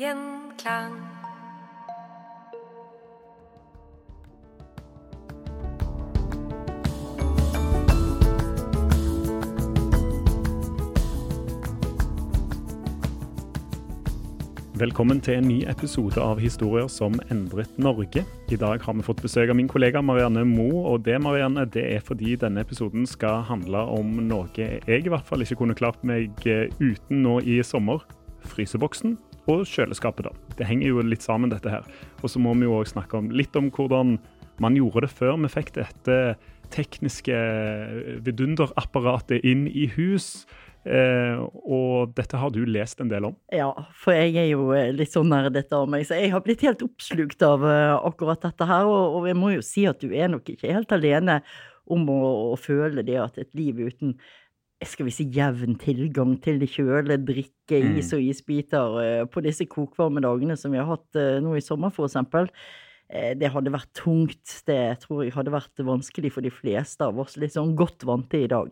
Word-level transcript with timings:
Gjenklang. 0.00 0.94
Velkommen 14.74 15.20
til 15.20 15.34
en 15.34 15.44
ny 15.44 15.66
episode 15.68 16.16
av 16.16 16.40
Historier 16.40 16.88
som 16.88 17.12
endret 17.28 17.68
Norge. 17.76 18.24
I 18.48 18.56
dag 18.56 18.80
har 18.80 18.96
vi 18.96 19.04
fått 19.04 19.20
besøk 19.20 19.52
av 19.52 19.58
min 19.58 19.68
kollega 19.68 20.00
Marianne 20.00 20.46
Moe. 20.48 20.80
Og 20.94 21.04
det 21.04 21.20
Marianne, 21.20 21.66
det 21.68 21.84
er 21.98 22.00
fordi 22.00 22.38
denne 22.40 22.64
episoden 22.64 23.04
skal 23.04 23.44
handle 23.52 23.84
om 24.00 24.16
noe 24.32 24.48
jeg 24.56 24.80
i 24.88 25.12
hvert 25.12 25.28
fall 25.28 25.44
ikke 25.44 25.60
kunne 25.60 25.76
klart 25.76 26.00
meg 26.00 26.32
eh, 26.48 26.72
uten 26.80 27.20
nå 27.20 27.42
i 27.44 27.60
sommer. 27.60 28.00
Fryseboksen 28.48 29.18
og 29.50 29.66
kjøleskapet. 29.68 30.28
da. 30.28 30.54
Det 30.58 30.68
henger 30.68 30.92
jo 30.92 31.04
litt 31.06 31.26
sammen, 31.26 31.52
dette 31.52 31.72
her. 31.72 31.86
Og 32.22 32.32
så 32.32 32.42
må 32.42 32.54
vi 32.54 32.68
jo 32.68 32.78
også 32.78 32.96
snakke 32.98 33.18
om, 33.18 33.30
litt 33.34 33.56
om 33.58 33.70
hvordan 33.74 34.18
man 34.60 34.76
gjorde 34.76 35.06
det 35.06 35.14
før 35.16 35.38
vi 35.40 35.52
fikk 35.52 35.74
dette 35.78 36.16
tekniske 36.70 37.36
vidunderapparatet 38.26 39.46
inn 39.46 39.66
i 39.66 39.88
hus. 39.96 40.44
Eh, 40.88 41.40
og 41.68 42.14
dette 42.16 42.38
har 42.40 42.52
du 42.54 42.62
lest 42.64 43.02
en 43.02 43.10
del 43.10 43.26
om? 43.28 43.34
Ja, 43.52 43.68
for 44.00 44.16
jeg 44.16 44.32
er 44.40 44.46
jo 44.54 44.70
eh, 44.72 44.92
litt 44.96 45.12
sånn 45.12 45.28
nerdete 45.28 45.76
av 45.76 45.90
meg, 45.92 46.06
så 46.08 46.16
jeg 46.16 46.30
har 46.32 46.40
blitt 46.44 46.64
helt 46.64 46.84
oppslukt 46.86 47.42
av 47.44 47.66
uh, 47.66 47.98
akkurat 48.08 48.40
dette 48.46 48.68
her. 48.68 48.88
Og, 48.88 49.18
og, 49.18 49.28
jeg 49.28 49.36
må 49.36 49.52
jo 49.52 49.64
si 49.66 49.84
at 49.90 50.00
du 50.00 50.14
er 50.16 50.32
nok 50.32 50.48
ikke 50.48 50.72
helt 50.72 50.94
alene 50.96 51.40
om 51.90 52.06
å, 52.08 52.20
å 52.54 52.56
føle 52.60 53.04
det 53.04 53.18
at 53.20 53.36
et 53.42 53.52
liv 53.58 53.82
uten 53.82 54.16
skal 54.88 55.08
vi 55.08 55.14
si 55.14 55.26
jevn 55.34 55.76
tilgang 55.80 56.36
til 56.44 56.62
kjøle, 56.64 57.18
drikke, 57.26 57.80
mm. 57.84 57.98
is 58.00 58.12
og 58.16 58.24
isbiter 58.24 59.00
uh, 59.00 59.24
på 59.30 59.42
disse 59.44 59.66
kokvarme 59.68 60.22
dagene 60.24 60.56
som 60.56 60.72
vi 60.72 60.80
har 60.80 60.88
hatt 60.88 61.20
uh, 61.20 61.40
nå 61.44 61.56
i 61.58 61.64
sommer, 61.64 61.92
for 61.94 62.08
eksempel. 62.08 62.48
Det 63.10 63.48
hadde 63.50 63.72
vært 63.74 63.88
tungt. 63.98 64.52
Det 64.68 65.00
tror 65.02 65.24
jeg 65.24 65.32
hadde 65.34 65.50
vært 65.50 65.80
vanskelig 65.82 66.30
for 66.30 66.46
de 66.46 66.52
fleste 66.54 67.02
av 67.02 67.16
oss. 67.18 67.34
Litt 67.42 67.56
sånn 67.56 67.72
godt 67.74 68.04
vante 68.06 68.38
i 68.38 68.46
dag. 68.46 68.70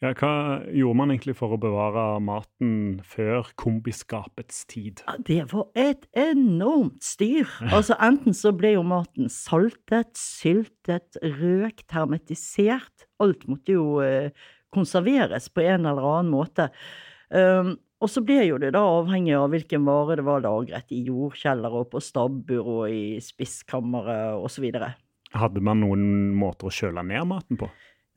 Ja, 0.00 0.14
hva 0.16 0.62
gjorde 0.72 0.96
man 0.96 1.10
egentlig 1.12 1.34
for 1.36 1.52
å 1.52 1.58
bevare 1.60 2.04
maten 2.24 3.02
før 3.04 3.50
kombiskapets 3.60 4.62
tid? 4.70 5.02
Ja, 5.04 5.18
det 5.28 5.42
var 5.50 5.66
et 5.76 6.06
enormt 6.16 7.04
styr. 7.04 7.50
Altså 7.76 7.98
Enten 8.00 8.32
så 8.36 8.54
ble 8.56 8.72
jo 8.78 8.84
maten 8.86 9.28
saltet, 9.28 10.14
syltet, 10.16 11.20
røkt, 11.20 11.84
hermetisert. 11.92 13.04
Alt 13.20 13.44
måtte 13.50 13.76
jo 13.76 14.00
eh, 14.00 14.32
konserveres 14.74 15.48
på 15.52 15.64
en 15.66 15.88
eller 15.90 16.10
annen 16.14 16.32
måte. 16.32 16.70
Um, 17.30 17.76
og 18.00 18.08
så 18.08 18.22
ble 18.24 18.40
jo 18.46 18.56
det 18.60 18.72
da 18.72 18.80
avhengig 18.80 19.34
av 19.36 19.50
hvilken 19.52 19.84
vare 19.84 20.16
det 20.16 20.24
var 20.24 20.40
lagret 20.44 20.92
i 20.96 21.02
jordkjeller 21.04 21.74
og 21.82 21.90
på 21.92 22.00
stabbur 22.02 22.72
og 22.78 22.82
i 22.88 23.20
spisskammeret 23.22 24.40
osv. 24.40 24.66
Hadde 25.36 25.62
man 25.62 25.82
noen 25.84 26.32
måter 26.38 26.70
å 26.70 26.74
kjøle 26.74 27.04
ned 27.06 27.28
maten 27.28 27.60
på? 27.60 27.68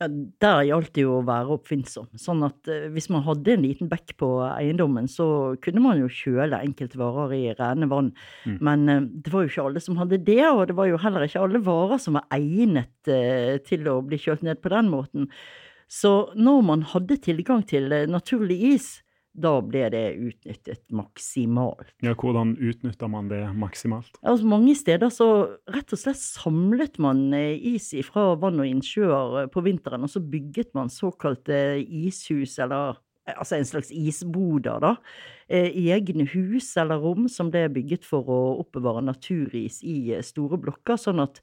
Ja, 0.02 0.08
Der 0.42 0.64
gjaldt 0.66 0.94
det 0.96 1.04
jo 1.04 1.18
å 1.20 1.26
være 1.26 1.54
oppfinnsom. 1.54 2.08
Sånn 2.18 2.42
at 2.46 2.66
eh, 2.70 2.88
hvis 2.94 3.06
man 3.12 3.22
hadde 3.26 3.52
en 3.52 3.62
liten 3.62 3.90
bekk 3.92 4.16
på 4.18 4.30
eiendommen, 4.48 5.06
så 5.10 5.54
kunne 5.62 5.84
man 5.84 6.00
jo 6.00 6.10
kjøle 6.10 6.58
enkelte 6.64 6.98
varer 6.98 7.36
i 7.36 7.42
rene 7.54 7.86
vann. 7.90 8.10
Mm. 8.48 8.56
Men 8.64 8.88
eh, 8.90 9.04
det 9.22 9.34
var 9.34 9.44
jo 9.44 9.52
ikke 9.52 9.68
alle 9.68 9.84
som 9.84 10.00
hadde 10.00 10.18
det, 10.26 10.40
og 10.48 10.64
det 10.70 10.78
var 10.80 10.90
jo 10.90 10.98
heller 11.04 11.28
ikke 11.28 11.44
alle 11.44 11.62
varer 11.62 12.02
som 12.02 12.18
var 12.18 12.26
egnet 12.34 13.12
eh, 13.12 13.60
til 13.68 13.86
å 13.92 14.00
bli 14.02 14.18
kjølt 14.18 14.42
ned 14.48 14.64
på 14.64 14.72
den 14.74 14.90
måten. 14.90 15.30
Så 15.90 16.32
når 16.36 16.62
man 16.66 16.84
hadde 16.94 17.18
tilgang 17.22 17.64
til 17.68 17.92
eh, 17.92 18.08
naturlig 18.10 18.60
is, 18.74 18.88
da 19.34 19.56
ble 19.66 19.88
det 19.90 20.02
utnyttet 20.14 20.82
maksimalt. 20.94 21.90
Ja, 22.06 22.12
Hvordan 22.14 22.52
utnytta 22.54 23.08
man 23.10 23.28
det 23.32 23.42
maksimalt? 23.58 24.14
Altså, 24.22 24.46
mange 24.46 24.76
steder 24.78 25.10
så 25.10 25.28
rett 25.74 25.90
og 25.90 25.98
slett 25.98 26.20
samlet 26.22 27.00
man 27.02 27.26
eh, 27.34 27.58
is 27.74 27.90
fra 28.06 28.32
vann 28.38 28.62
og 28.62 28.70
innsjøer 28.70 29.40
eh, 29.42 29.50
på 29.50 29.64
vinteren, 29.66 30.06
og 30.06 30.12
så 30.12 30.22
bygget 30.22 30.70
man 30.78 30.92
såkalte 30.92 31.80
ishus, 31.82 32.60
eller 32.62 33.00
altså 33.34 33.56
en 33.58 33.66
slags 33.66 33.90
isboder, 33.90 34.82
da. 34.84 34.96
Egne 35.48 36.24
hus 36.28 36.70
eller 36.80 37.00
rom 37.00 37.26
som 37.28 37.50
ble 37.52 37.66
bygget 37.72 38.04
for 38.08 38.28
å 38.32 38.38
oppbevare 38.62 39.02
naturis 39.04 39.82
i 39.84 40.14
store 40.24 40.56
blokker, 40.60 40.96
sånn 41.00 41.20
at 41.24 41.40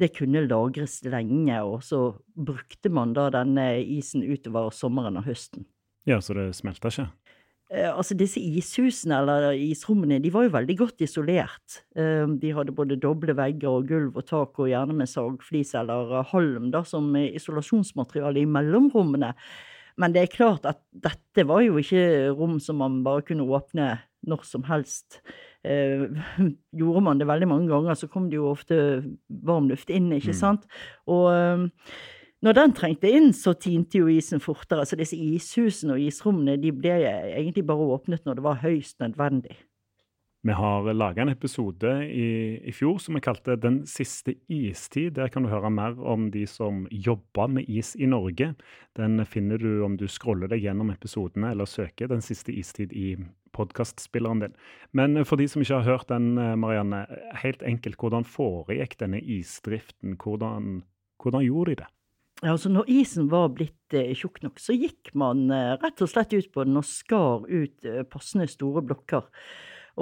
det 0.00 0.10
kunne 0.16 0.44
lagres 0.48 0.98
lenge, 1.06 1.58
og 1.62 1.82
så 1.86 2.00
brukte 2.34 2.90
man 2.90 3.14
da 3.14 3.28
denne 3.34 3.68
isen 3.80 4.24
utover 4.26 4.72
sommeren 4.74 5.20
og 5.20 5.28
høsten. 5.28 5.68
Ja, 6.08 6.18
så 6.20 6.36
det 6.36 6.50
smelta 6.58 6.90
ikke? 6.90 7.08
Eh, 7.72 7.88
altså 7.88 8.16
disse 8.18 8.42
ishusene 8.42 9.16
eller 9.22 9.54
isrommene 9.56 10.20
de 10.22 10.32
var 10.34 10.46
jo 10.46 10.54
veldig 10.54 10.76
godt 10.78 11.04
isolert. 11.06 11.78
Eh, 11.96 12.26
de 12.40 12.52
hadde 12.56 12.74
både 12.76 12.98
doble 13.00 13.36
vegger 13.38 13.70
og 13.70 13.88
gulv 13.88 14.18
og 14.20 14.26
tak, 14.28 14.58
og 14.58 14.68
gjerne 14.70 14.96
med 14.98 15.10
sagflis 15.10 15.74
eller 15.78 16.20
halm 16.32 16.68
da, 16.74 16.84
som 16.86 17.14
isolasjonsmateriale 17.16 18.44
i 18.44 18.50
mellomrommene. 18.50 19.32
Men 20.00 20.14
det 20.14 20.24
er 20.24 20.34
klart 20.34 20.66
at 20.66 20.82
dette 20.90 21.46
var 21.46 21.62
jo 21.62 21.78
ikke 21.78 22.34
rom 22.34 22.58
som 22.62 22.80
man 22.82 23.02
bare 23.06 23.22
kunne 23.26 23.46
åpne 23.46 23.94
når 24.26 24.46
som 24.48 24.64
helst. 24.66 25.20
Eh, 25.64 26.04
gjorde 26.80 27.04
man 27.06 27.20
det 27.20 27.28
veldig 27.30 27.48
mange 27.50 27.70
ganger, 27.72 27.96
så 27.98 28.10
kom 28.12 28.28
det 28.30 28.40
jo 28.40 28.50
ofte 28.52 28.76
varm 29.28 29.70
luft 29.72 29.90
inn, 29.90 30.12
ikke 30.12 30.34
mm. 30.36 30.40
sant. 30.40 30.68
Og 31.10 31.30
når 32.44 32.58
den 32.58 32.74
trengte 32.76 33.08
inn, 33.08 33.30
så 33.32 33.54
tinte 33.56 34.02
jo 34.02 34.08
isen 34.12 34.42
fortere. 34.44 34.84
Så 34.84 34.98
disse 35.00 35.16
ishusene 35.16 35.96
og 35.96 36.02
isrommene 36.04 36.58
de 36.60 36.74
ble 36.76 36.98
egentlig 37.00 37.64
bare 37.64 37.86
åpnet 37.94 38.26
når 38.26 38.36
det 38.36 38.44
var 38.44 38.60
høyst 38.60 39.00
nødvendig. 39.00 39.56
Vi 40.44 40.52
har 40.52 40.90
laga 40.92 41.22
en 41.22 41.32
episode 41.32 41.88
i, 42.04 42.26
i, 42.60 42.72
fjor 42.76 42.98
som 43.00 43.16
vi 43.16 43.22
kalte 43.24 43.56
'Den 43.56 43.86
siste 43.88 44.34
istid'. 44.52 45.14
Der 45.16 45.28
kan 45.32 45.42
du 45.42 45.48
høre 45.48 45.70
mer 45.70 45.96
om 45.96 46.30
de 46.30 46.44
som 46.46 46.84
jobber 46.90 47.46
med 47.48 47.64
is 47.64 47.96
i 47.96 48.04
Norge. 48.04 48.54
Den 48.96 49.24
finner 49.24 49.56
du 49.56 49.82
om 49.84 49.96
du 49.96 50.04
scroller 50.04 50.52
deg 50.52 50.60
gjennom 50.60 50.92
episodene 50.92 51.50
eller 51.50 51.64
søker 51.64 52.08
'Den 52.08 52.20
siste 52.20 52.52
istid' 52.52 52.92
i 52.92 53.16
podkastspilleren 53.54 54.44
din. 54.44 54.56
Men 54.92 55.24
for 55.24 55.40
de 55.40 55.48
som 55.50 55.64
ikke 55.64 55.80
har 55.80 55.88
hørt 55.88 56.10
den, 56.12 56.34
Marianne, 56.60 57.04
helt 57.40 57.62
enkelt, 57.66 57.98
hvordan 58.00 58.26
foregikk 58.28 58.98
denne 59.00 59.22
isdriften? 59.22 60.18
Hvordan, 60.20 60.82
hvordan 61.22 61.46
gjorde 61.46 61.74
de 61.74 61.82
det? 61.82 61.90
Altså 62.44 62.68
når 62.68 62.90
isen 62.90 63.28
var 63.32 63.52
blitt 63.56 63.94
eh, 63.96 64.10
tjukk 64.18 64.42
nok, 64.44 64.58
så 64.60 64.74
gikk 64.76 65.12
man 65.16 65.46
eh, 65.54 65.76
rett 65.80 66.02
og 66.04 66.10
slett 66.10 66.34
ut 66.34 66.50
på 66.52 66.66
den 66.66 66.80
og 66.80 66.84
skar 66.84 67.46
ut 67.46 67.86
eh, 67.88 68.02
passende 68.10 68.48
store 68.50 68.82
blokker. 68.84 69.30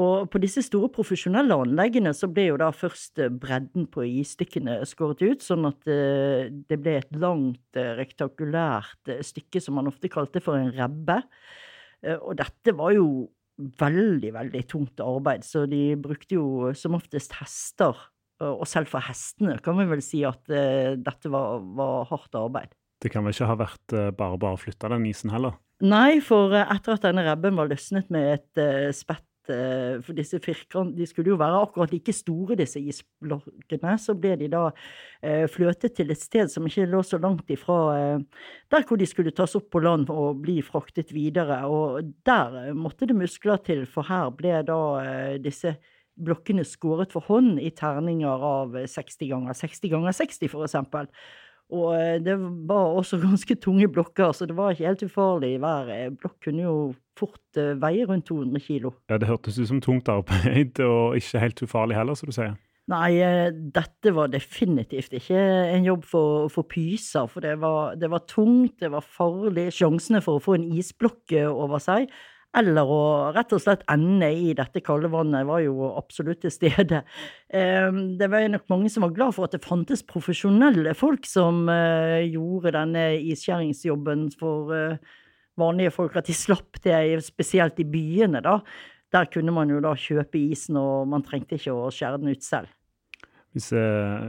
Og 0.00 0.30
på 0.32 0.40
disse 0.40 0.62
store 0.64 0.88
profesjonelle 0.92 1.56
anleggene 1.66 2.14
så 2.16 2.28
ble 2.32 2.46
jo 2.46 2.56
da 2.60 2.70
først 2.72 3.20
eh, 3.20 3.32
bredden 3.42 3.84
på 3.92 4.06
isstykkene 4.08 4.78
skåret 4.88 5.20
ut, 5.20 5.44
sånn 5.44 5.68
at 5.68 5.90
eh, 5.90 6.48
det 6.48 6.78
ble 6.80 6.96
et 7.02 7.20
langt, 7.20 7.66
eh, 7.76 7.92
rektakulært 7.98 9.12
stykke 9.28 9.60
som 9.60 9.76
man 9.76 9.92
ofte 9.92 10.10
kalte 10.12 10.40
for 10.44 10.56
en 10.56 10.72
rebbe. 10.72 11.20
Og 12.02 12.32
dette 12.34 12.72
var 12.74 12.96
jo 12.96 13.28
veldig, 13.58 14.32
veldig 14.34 14.62
tungt 14.70 15.02
arbeid, 15.04 15.44
så 15.46 15.66
de 15.70 15.92
brukte 16.00 16.38
jo 16.38 16.72
som 16.78 16.96
oftest 16.98 17.36
hester 17.40 17.98
og 18.42 18.66
selv 18.68 18.90
for 18.90 19.04
hestene 19.06 19.58
kan 19.62 19.76
vi 19.78 19.88
vel 19.90 20.02
si 20.04 20.22
at 20.26 20.40
uh, 20.50 20.94
dette 20.98 21.30
var, 21.32 21.60
var, 21.76 22.06
hardt 22.10 22.38
arbeid. 22.38 22.72
Det 23.02 23.10
kan 23.12 23.24
vel 23.26 23.34
ikke 23.34 23.50
ha 23.50 23.58
vært 23.58 23.94
uh, 23.96 24.08
bare 24.14 24.38
bare 24.40 24.58
å 24.58 24.62
flytte 24.62 24.90
den 24.92 25.06
isen 25.10 25.32
heller? 25.34 25.58
Nei, 25.82 26.20
for 26.24 26.54
uh, 26.54 26.64
etter 26.72 26.96
at 26.96 27.06
denne 27.06 27.24
rebben 27.26 27.58
var 27.58 27.70
løsnet 27.70 28.10
med 28.14 28.32
et 28.36 28.94
spett 28.96 29.26
for 29.46 30.14
disse 30.16 30.38
firkant, 30.44 30.98
skulle 31.08 31.32
jo 31.32 31.38
være 31.40 31.62
akkurat 31.64 31.92
like 31.94 32.12
store, 32.14 32.56
disse 32.60 32.80
isblokkene. 32.80 33.96
Så 33.98 34.14
ble 34.18 34.36
de 34.40 34.48
da 34.52 34.68
fløtet 35.50 35.96
til 35.98 36.12
et 36.14 36.20
sted 36.20 36.50
som 36.52 36.66
ikke 36.68 36.86
lå 36.90 37.02
så 37.06 37.18
langt 37.22 37.50
ifra 37.50 37.78
der 38.72 38.86
hvor 38.86 39.00
de 39.00 39.08
skulle 39.08 39.34
tas 39.34 39.56
opp 39.58 39.70
på 39.72 39.82
land 39.82 40.10
og 40.12 40.42
bli 40.44 40.60
fraktet 40.62 41.10
videre. 41.14 41.62
Og 41.66 42.12
der 42.26 42.72
måtte 42.76 43.08
det 43.10 43.18
muskler 43.18 43.58
til, 43.66 43.86
for 43.90 44.06
her 44.06 44.30
ble 44.36 44.60
da 44.68 44.80
disse 45.42 45.76
blokkene 46.22 46.64
skåret 46.68 47.12
for 47.14 47.24
hånd 47.24 47.56
i 47.62 47.70
terninger 47.72 48.42
av 48.44 48.74
60 48.76 49.30
ganger 49.30 49.56
60 49.56 49.94
ganger 49.94 50.12
60, 50.12 50.50
for 50.52 50.66
eksempel. 50.66 51.08
Og 51.72 51.94
eh, 51.96 52.18
det 52.22 52.36
var 52.68 52.96
også 52.98 53.20
ganske 53.26 53.56
tunge 53.60 53.88
blokker, 53.88 54.32
så 54.32 54.48
det 54.48 54.56
var 54.56 54.74
ikke 54.74 54.90
helt 54.90 55.06
ufarlig. 55.08 55.54
Hver 55.62 55.94
eh, 55.94 56.10
blokk 56.12 56.36
kunne 56.44 56.66
jo 56.66 56.74
fort 57.18 57.60
eh, 57.60 57.74
veie 57.80 58.08
rundt 58.08 58.28
200 58.28 58.64
kilo. 58.66 58.94
Ja, 59.10 59.18
Det 59.18 59.30
hørtes 59.30 59.60
ut 59.60 59.70
som 59.70 59.80
tungt 59.84 60.10
arbeid, 60.12 60.80
og 60.90 61.16
ikke 61.16 61.46
helt 61.46 61.64
ufarlig 61.64 61.98
heller, 61.98 62.18
som 62.18 62.30
du 62.30 62.36
sier. 62.36 62.58
Nei, 62.90 63.22
dette 63.72 64.10
var 64.10 64.26
definitivt 64.32 65.12
ikke 65.14 65.38
en 65.38 65.84
jobb 65.86 66.02
for, 66.02 66.48
for 66.50 66.66
pyser, 66.66 67.28
for 67.30 67.44
det 67.44 67.54
var, 67.62 67.94
det 67.94 68.10
var 68.10 68.24
tungt, 68.26 68.80
det 68.82 68.90
var 68.90 69.06
farlig. 69.06 69.68
Sjansene 69.72 70.20
for 70.20 70.40
å 70.40 70.42
få 70.42 70.56
en 70.58 70.66
isblokk 70.66 71.30
over 71.46 71.80
seg 71.80 72.10
eller 72.58 72.88
å 72.88 73.02
rett 73.32 73.52
og 73.56 73.62
slett 73.64 73.84
ende 73.90 74.28
i 74.28 74.52
dette 74.56 74.82
kalde 74.84 75.08
vannet 75.12 75.46
var 75.48 75.62
jo 75.64 75.88
absolutt 75.96 76.42
til 76.44 76.52
stede. 76.52 77.02
Ehm, 77.48 78.18
det 78.20 78.28
var 78.32 78.44
nok 78.52 78.68
mange 78.72 78.92
som 78.92 79.06
var 79.06 79.14
glad 79.16 79.36
for 79.36 79.48
at 79.48 79.56
det 79.56 79.64
fantes 79.64 80.04
profesjonelle 80.04 80.92
folk 80.98 81.28
som 81.28 81.64
eh, 81.72 82.28
gjorde 82.28 82.74
denne 82.76 83.06
isskjæringsjobben 83.32 84.28
for 84.40 84.74
eh, 84.76 85.16
vanlige 85.60 85.94
folk, 85.96 86.16
at 86.16 86.28
de 86.28 86.36
slapp 86.36 86.80
det, 86.84 86.96
spesielt 87.24 87.80
i 87.80 87.88
byene, 87.88 88.44
da. 88.44 88.58
Der 89.12 89.28
kunne 89.28 89.52
man 89.52 89.68
jo 89.68 89.80
da 89.84 89.92
kjøpe 89.98 90.40
isen, 90.40 90.78
og 90.80 91.08
man 91.12 91.24
trengte 91.24 91.58
ikke 91.58 91.74
å 91.76 91.90
skjære 91.92 92.22
den 92.22 92.32
ut 92.32 92.44
selv. 92.44 92.72
Hvis, 93.52 93.68
eh, 93.76 94.28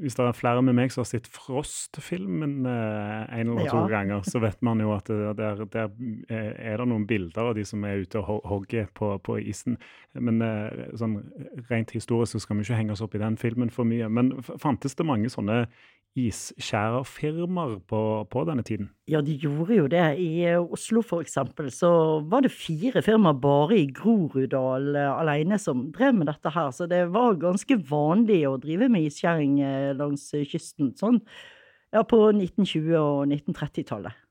hvis 0.00 0.16
det 0.16 0.24
er 0.24 0.32
flere 0.36 0.62
med 0.64 0.74
meg 0.78 0.90
som 0.92 1.02
har 1.04 1.08
sett 1.10 1.26
Frost-filmen 1.28 2.66
eh, 2.66 3.38
en 3.40 3.50
eller 3.52 3.68
to 3.68 3.76
Ja. 3.82 3.86
ganger, 3.88 4.22
så 4.24 4.40
vet 4.40 4.60
man 4.64 4.80
jo 4.80 4.92
at 4.94 5.04
det, 5.10 5.36
der, 5.36 5.64
der 5.70 5.90
eh, 6.28 6.52
er 6.72 6.76
det 6.80 6.86
noen 6.88 7.06
bilder 7.06 7.50
av 7.50 7.54
de 7.58 7.64
som 7.68 7.84
er 7.84 8.00
ute 8.02 8.18
og 8.22 8.26
ho- 8.30 8.40
hogger 8.48 8.88
på, 8.96 9.12
på 9.22 9.38
isen. 9.44 9.76
Men 10.14 10.40
eh, 10.42 10.90
sånn 10.98 11.18
rent 11.70 11.92
historisk 11.96 12.32
så 12.32 12.40
skal 12.46 12.56
vi 12.56 12.66
ikke 12.66 12.78
henge 12.80 12.96
oss 12.96 13.04
opp 13.04 13.14
i 13.14 13.22
den 13.22 13.36
filmen 13.40 13.70
for 13.70 13.84
mye. 13.88 14.08
Men 14.08 14.32
fantes 14.42 14.96
det 14.96 15.06
mange 15.06 15.28
sånne 15.32 15.66
isskjærerfirmaer 16.18 17.76
på, 17.86 18.00
på 18.30 18.42
denne 18.48 18.64
tiden? 18.66 18.88
Ja, 19.10 19.20
de 19.22 19.36
gjorde 19.38 19.76
jo 19.76 19.86
det. 19.90 20.02
I 20.18 20.46
eh, 20.50 20.58
Oslo 20.58 21.02
eksempel, 21.20 21.70
så 21.70 22.20
var 22.26 22.42
det 22.42 22.50
fire 22.50 23.02
firmaer 23.02 23.38
bare 23.38 23.78
i 23.78 23.86
Groruddal 23.94 24.96
eh, 24.96 25.12
alene 25.12 25.58
som 25.58 25.88
drev 25.94 26.18
med 26.18 26.30
dette 26.32 26.50
her. 26.54 26.72
Så 26.74 26.88
det 26.90 27.04
var 27.14 27.38
ganske 27.38 27.78
vanlig 27.90 28.42
å 28.48 28.58
drive 28.58 28.90
med 28.90 29.06
isskjæring 29.06 29.60
eh, 29.62 29.92
langs 29.98 30.26
kysten 30.50 30.94
sånn 30.98 31.22
ja, 31.94 32.02
på 32.02 32.26
1920- 32.32 32.98
og 32.98 33.30
1930-tallet. 33.30 34.26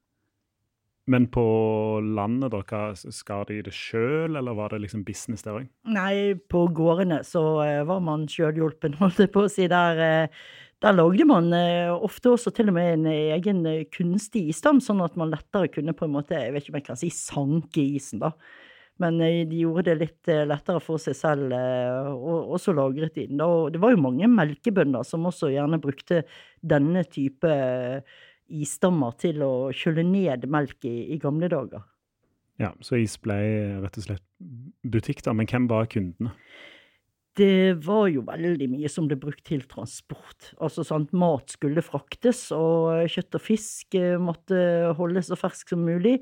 Men 1.10 1.26
på 1.34 1.42
landet, 2.06 2.54
hva, 2.70 2.92
skar 2.94 3.48
de 3.50 3.64
det 3.66 3.72
sjøl, 3.74 4.36
eller 4.38 4.54
var 4.54 4.76
det 4.76 4.84
liksom 4.84 5.02
business 5.08 5.42
der 5.42 5.56
òg? 5.58 5.70
Nei, 5.90 6.36
på 6.38 6.68
gårdene 6.78 7.24
så 7.26 7.42
var 7.90 8.04
man 8.06 8.28
sjølhjulpen, 8.30 9.00
holdt 9.00 9.24
jeg 9.24 9.32
på 9.34 9.48
å 9.48 9.50
si. 9.50 9.66
Der, 9.72 10.30
der 10.84 10.96
lagde 10.96 11.26
man 11.28 11.52
eh, 11.56 11.92
ofte 11.92 12.32
også 12.32 12.54
til 12.56 12.72
og 12.72 12.78
med 12.78 12.94
en 12.94 13.06
egen 13.12 13.66
eh, 13.68 13.86
kunstig 13.92 14.46
isdam, 14.54 14.80
sånn 14.84 15.04
at 15.04 15.18
man 15.20 15.32
lettere 15.34 15.72
kunne 15.74 15.96
på 15.98 16.08
en 16.08 16.16
måte, 16.16 16.38
jeg 16.40 16.56
vet 16.56 16.64
ikke 16.64 16.74
om 16.74 16.80
jeg 16.80 16.88
kan 16.88 17.00
si 17.02 17.12
sanke 17.14 17.84
isen, 17.84 18.24
da. 18.24 18.32
Men 19.04 19.20
eh, 19.24 19.42
de 19.50 19.60
gjorde 19.66 19.90
det 19.90 19.98
litt 20.00 20.32
lettere 20.48 20.80
for 20.84 21.02
seg 21.04 21.18
selv, 21.20 21.54
og 22.16 22.56
så 22.64 22.76
lagret 22.76 23.16
de 23.16 23.28
den. 23.32 23.44
Og 23.44 23.74
det 23.76 23.84
var 23.84 23.96
jo 23.96 24.02
mange 24.04 24.28
melkebønder 24.32 25.08
som 25.08 25.28
også 25.28 25.52
gjerne 25.52 25.82
brukte 25.84 26.24
denne 26.60 27.04
type 27.08 27.54
isdammer 28.50 29.16
til 29.20 29.44
å 29.46 29.54
kjøle 29.76 30.04
ned 30.08 30.48
melk 30.52 30.88
i, 30.88 31.14
i 31.16 31.20
gamle 31.22 31.52
dager. 31.52 31.84
Ja, 32.60 32.74
så 32.84 33.00
is 33.00 33.16
ble 33.24 33.38
rett 33.80 34.00
og 34.00 34.04
slett 34.04 34.26
butikk, 34.84 35.24
da. 35.24 35.36
Men 35.36 35.48
hvem 35.48 35.68
var 35.72 35.88
kundene? 35.92 36.34
Det 37.40 37.78
var 37.86 38.10
jo 38.12 38.26
veldig 38.28 38.68
mye 38.74 38.90
som 38.92 39.06
ble 39.08 39.16
brukt 39.20 39.46
til 39.48 39.62
transport. 39.70 40.52
Altså 40.60 40.84
sant, 40.88 41.12
mat 41.16 41.54
skulle 41.54 41.84
fraktes, 41.86 42.50
og 42.56 43.06
kjøtt 43.12 43.38
og 43.38 43.44
fisk 43.46 43.96
eh, 43.96 44.18
måtte 44.20 44.58
holdes 44.98 45.30
så 45.30 45.38
fersk 45.40 45.72
som 45.72 45.86
mulig. 45.88 46.18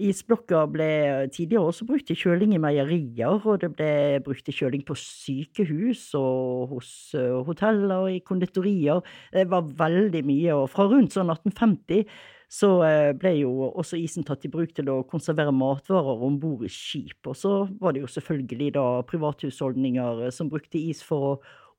Isblokker 0.00 0.68
ble 0.72 0.90
tidligere 1.32 1.70
også 1.70 1.86
brukt 1.88 2.06
til 2.08 2.18
kjøling 2.18 2.54
i 2.56 2.60
meierier, 2.60 3.40
og 3.40 3.60
det 3.62 3.70
ble 3.76 3.92
brukt 4.24 4.44
til 4.48 4.56
kjøling 4.56 4.84
på 4.88 4.96
sykehus 4.96 6.10
og 6.18 6.74
hos 6.74 6.92
eh, 7.16 7.40
hoteller 7.46 8.08
og 8.08 8.12
i 8.12 8.20
konditorier. 8.24 9.00
Det 9.32 9.46
var 9.52 9.70
veldig 9.80 10.24
mye, 10.28 10.58
og 10.58 10.68
fra 10.72 10.88
rundt 10.90 11.16
sånn 11.16 11.32
1850 11.32 12.04
så 12.50 12.68
eh, 12.82 13.12
ble 13.14 13.30
jo 13.44 13.50
også 13.68 13.98
isen 14.00 14.26
tatt 14.26 14.42
i 14.46 14.50
bruk 14.50 14.72
til 14.74 14.88
å 14.90 15.04
konservere 15.06 15.52
matvarer 15.54 16.24
om 16.26 16.38
bord 16.42 16.64
i 16.66 16.70
skip. 16.72 17.20
Og 17.30 17.36
så 17.38 17.52
var 17.78 17.94
det 17.94 18.02
jo 18.02 18.10
selvfølgelig 18.10 18.72
da 18.74 18.86
privathusholdninger 19.06 20.24
eh, 20.26 20.32
som 20.34 20.50
brukte 20.50 20.80
is 20.82 21.04
for 21.06 21.26
å 21.28 21.34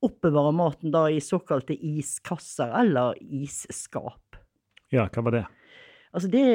oppbevare 0.08 0.54
maten 0.56 0.94
da 0.94 1.10
i 1.12 1.20
såkalte 1.22 1.76
iskasser 1.76 2.72
eller 2.80 3.20
isskap. 3.20 4.40
Ja, 4.96 5.10
hva 5.12 5.26
var 5.28 5.36
det? 5.36 5.44
Altså 6.12 6.28
det 6.32 6.46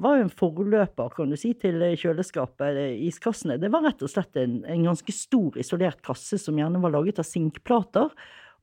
var 0.00 0.18
jo 0.18 0.24
en 0.26 0.32
forløper, 0.40 1.12
kan 1.16 1.30
du 1.32 1.36
si, 1.40 1.52
til 1.56 1.80
kjøleskapet. 2.00 2.80
Iskassene. 3.06 3.56
Det 3.60 3.70
var 3.72 3.84
rett 3.86 4.02
og 4.04 4.12
slett 4.12 4.40
en, 4.40 4.58
en 4.68 4.88
ganske 4.88 5.14
stor 5.14 5.56
isolert 5.60 6.02
kasse 6.04 6.40
som 6.40 6.56
gjerne 6.60 6.80
var 6.82 6.96
laget 6.96 7.20
av 7.20 7.28
sinkplater. 7.28 8.12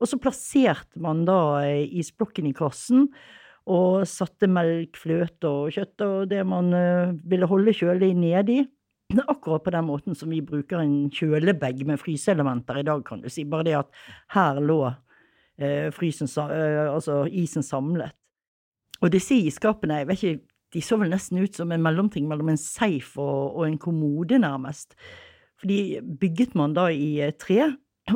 Og 0.02 0.10
så 0.10 0.18
plasserte 0.18 0.98
man 1.02 1.22
da 1.26 1.38
eh, 1.62 1.86
isblokken 2.02 2.50
i 2.50 2.54
kassen, 2.54 3.08
og 3.70 4.04
satte 4.08 4.48
melk, 4.50 4.98
fløte 5.00 5.48
og 5.48 5.72
kjøtt 5.72 6.04
og 6.04 6.30
det 6.32 6.42
man 6.46 6.72
eh, 6.76 7.14
ville 7.24 7.48
holde 7.48 7.72
kjølig 7.76 8.12
nedi. 8.18 8.58
Akkurat 9.28 9.64
på 9.64 9.72
den 9.72 9.86
måten 9.88 10.16
som 10.16 10.32
vi 10.32 10.42
bruker 10.44 10.80
en 10.82 11.10
kjølebag 11.12 11.84
med 11.86 12.00
fryseelementer 12.00 12.80
i 12.80 12.86
dag, 12.86 13.04
kan 13.06 13.22
du 13.22 13.30
si. 13.32 13.44
Bare 13.48 13.66
det 13.68 13.76
at 13.78 14.02
her 14.34 14.60
lå 14.60 14.80
eh, 14.88 15.88
frysen, 15.94 16.28
eh, 16.44 16.88
altså 16.90 17.22
isen 17.30 17.64
samlet. 17.64 18.12
Og 19.00 19.12
disse 19.12 19.36
iskapene, 19.36 20.02
jeg 20.02 20.08
vet 20.08 20.24
ikke, 20.24 20.42
de 20.74 20.82
så 20.82 20.98
vel 20.98 21.12
nesten 21.12 21.38
ut 21.38 21.54
som 21.54 21.70
en 21.72 21.84
mellomting 21.84 22.26
mellom 22.26 22.50
en 22.50 22.60
safe 22.60 23.20
og, 23.20 23.54
og 23.54 23.68
en 23.68 23.78
kommode, 23.78 24.40
nærmest. 24.42 24.96
For 25.60 25.70
de 25.70 26.02
bygget 26.20 26.56
man 26.58 26.74
da 26.76 26.88
i 26.92 27.20
eh, 27.22 27.32
tre, 27.32 27.70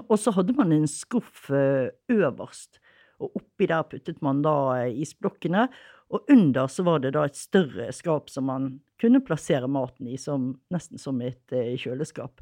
og 0.08 0.18
så 0.20 0.34
hadde 0.36 0.56
man 0.56 0.74
en 0.76 0.88
skuff 0.90 1.48
øverst. 1.48 2.82
Og 3.18 3.40
oppi 3.40 3.66
der 3.70 3.86
puttet 3.88 4.20
man 4.22 4.42
da 4.44 4.86
isblokkene, 4.88 5.66
og 6.08 6.32
under 6.32 6.68
så 6.72 6.84
var 6.86 7.02
det 7.04 7.12
da 7.16 7.26
et 7.28 7.36
større 7.36 7.90
skap 7.92 8.30
som 8.32 8.48
man 8.48 8.70
kunne 9.00 9.20
plassere 9.24 9.68
maten 9.70 10.08
i, 10.08 10.16
som, 10.20 10.54
nesten 10.72 11.00
som 11.00 11.20
et 11.22 11.54
eh, 11.54 11.74
kjøleskap. 11.78 12.40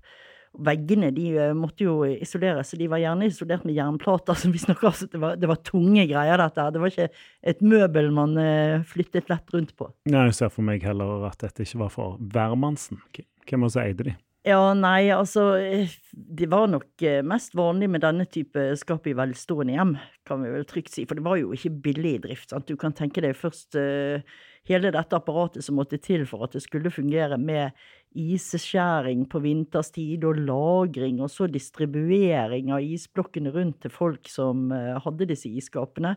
Veggene 0.67 1.11
de 1.12 1.26
eh, 1.34 1.55
måtte 1.56 1.84
jo 1.84 1.99
isoleres, 2.06 2.70
så 2.70 2.78
de 2.81 2.88
var 2.88 3.02
gjerne 3.02 3.28
isolert 3.28 3.67
med 3.67 3.76
jernplater. 3.76 4.38
som 4.43 4.55
vi 4.55 4.62
snakker 4.62 4.90
om, 4.90 4.96
så 4.96 5.11
det 5.11 5.20
var, 5.23 5.40
det 5.40 5.50
var 5.50 5.61
tunge 5.67 6.06
greier, 6.08 6.38
dette 6.40 6.62
her. 6.62 6.75
Det 6.75 6.84
var 6.84 6.94
ikke 6.94 7.08
et 7.52 7.64
møbel 7.75 8.12
man 8.14 8.38
eh, 8.40 8.87
flyttet 8.87 9.32
lett 9.32 9.56
rundt 9.56 9.75
på. 9.76 9.90
Nei, 10.12 10.29
jeg 10.31 10.38
ser 10.38 10.55
for 10.55 10.67
meg 10.69 10.87
heller 10.87 11.26
at 11.29 11.43
dette 11.43 11.67
ikke 11.67 11.82
var 11.87 11.93
for 11.96 12.22
hvermannsen. 12.22 13.02
Hvem 13.46 13.67
var 13.67 13.70
det 13.70 13.75
som 13.75 13.84
eide 13.84 14.08
de? 14.11 14.17
Ja, 14.46 14.60
nei, 14.78 15.08
altså 15.10 15.56
eh, 15.58 15.90
Det 16.12 16.46
var 16.52 16.69
nok 16.70 17.02
eh, 17.02 17.19
mest 17.26 17.56
vanlig 17.58 17.88
med 17.90 18.04
denne 18.04 18.28
type 18.31 18.62
skap 18.78 19.06
i 19.10 19.14
velstående 19.19 19.75
hjem, 19.75 19.94
kan 20.28 20.44
vi 20.44 20.52
vel 20.52 20.66
trygt 20.70 20.94
si. 20.94 21.02
For 21.02 21.19
det 21.19 21.25
var 21.26 21.40
jo 21.40 21.50
ikke 21.56 21.72
billig 21.82 22.12
i 22.14 22.20
drift. 22.28 22.52
sant? 22.52 22.69
Du 22.70 22.78
kan 22.78 22.94
tenke 22.94 23.25
deg 23.25 23.34
først 23.34 23.75
uh, 23.75 24.22
hele 24.70 24.93
dette 24.94 25.19
apparatet 25.19 25.66
som 25.66 25.75
måtte 25.81 25.98
til 26.02 26.22
for 26.31 26.46
at 26.46 26.54
det 26.54 26.62
skulle 26.62 26.93
fungere 26.94 27.40
med 27.43 27.75
isskjæring 28.14 29.25
på 29.31 29.40
vinterstid 29.43 30.22
og 30.28 30.38
lagring, 30.38 31.19
og 31.26 31.32
så 31.32 31.48
distribuering 31.50 32.70
av 32.75 32.87
isblokkene 32.87 33.50
rundt 33.54 33.81
til 33.82 33.94
folk 33.94 34.31
som 34.31 34.70
uh, 34.70 34.94
hadde 35.02 35.26
disse 35.32 35.50
isskapene. 35.50 36.14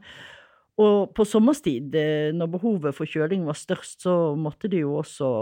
Og 0.78 1.10
på 1.18 1.26
sommerstid, 1.26 1.98
uh, 1.98 2.30
når 2.38 2.54
behovet 2.60 2.94
for 2.94 3.10
kjøling 3.10 3.50
var 3.50 3.58
størst, 3.58 4.04
så 4.06 4.20
måtte 4.38 4.70
det 4.70 4.86
jo 4.86 5.00
også 5.02 5.34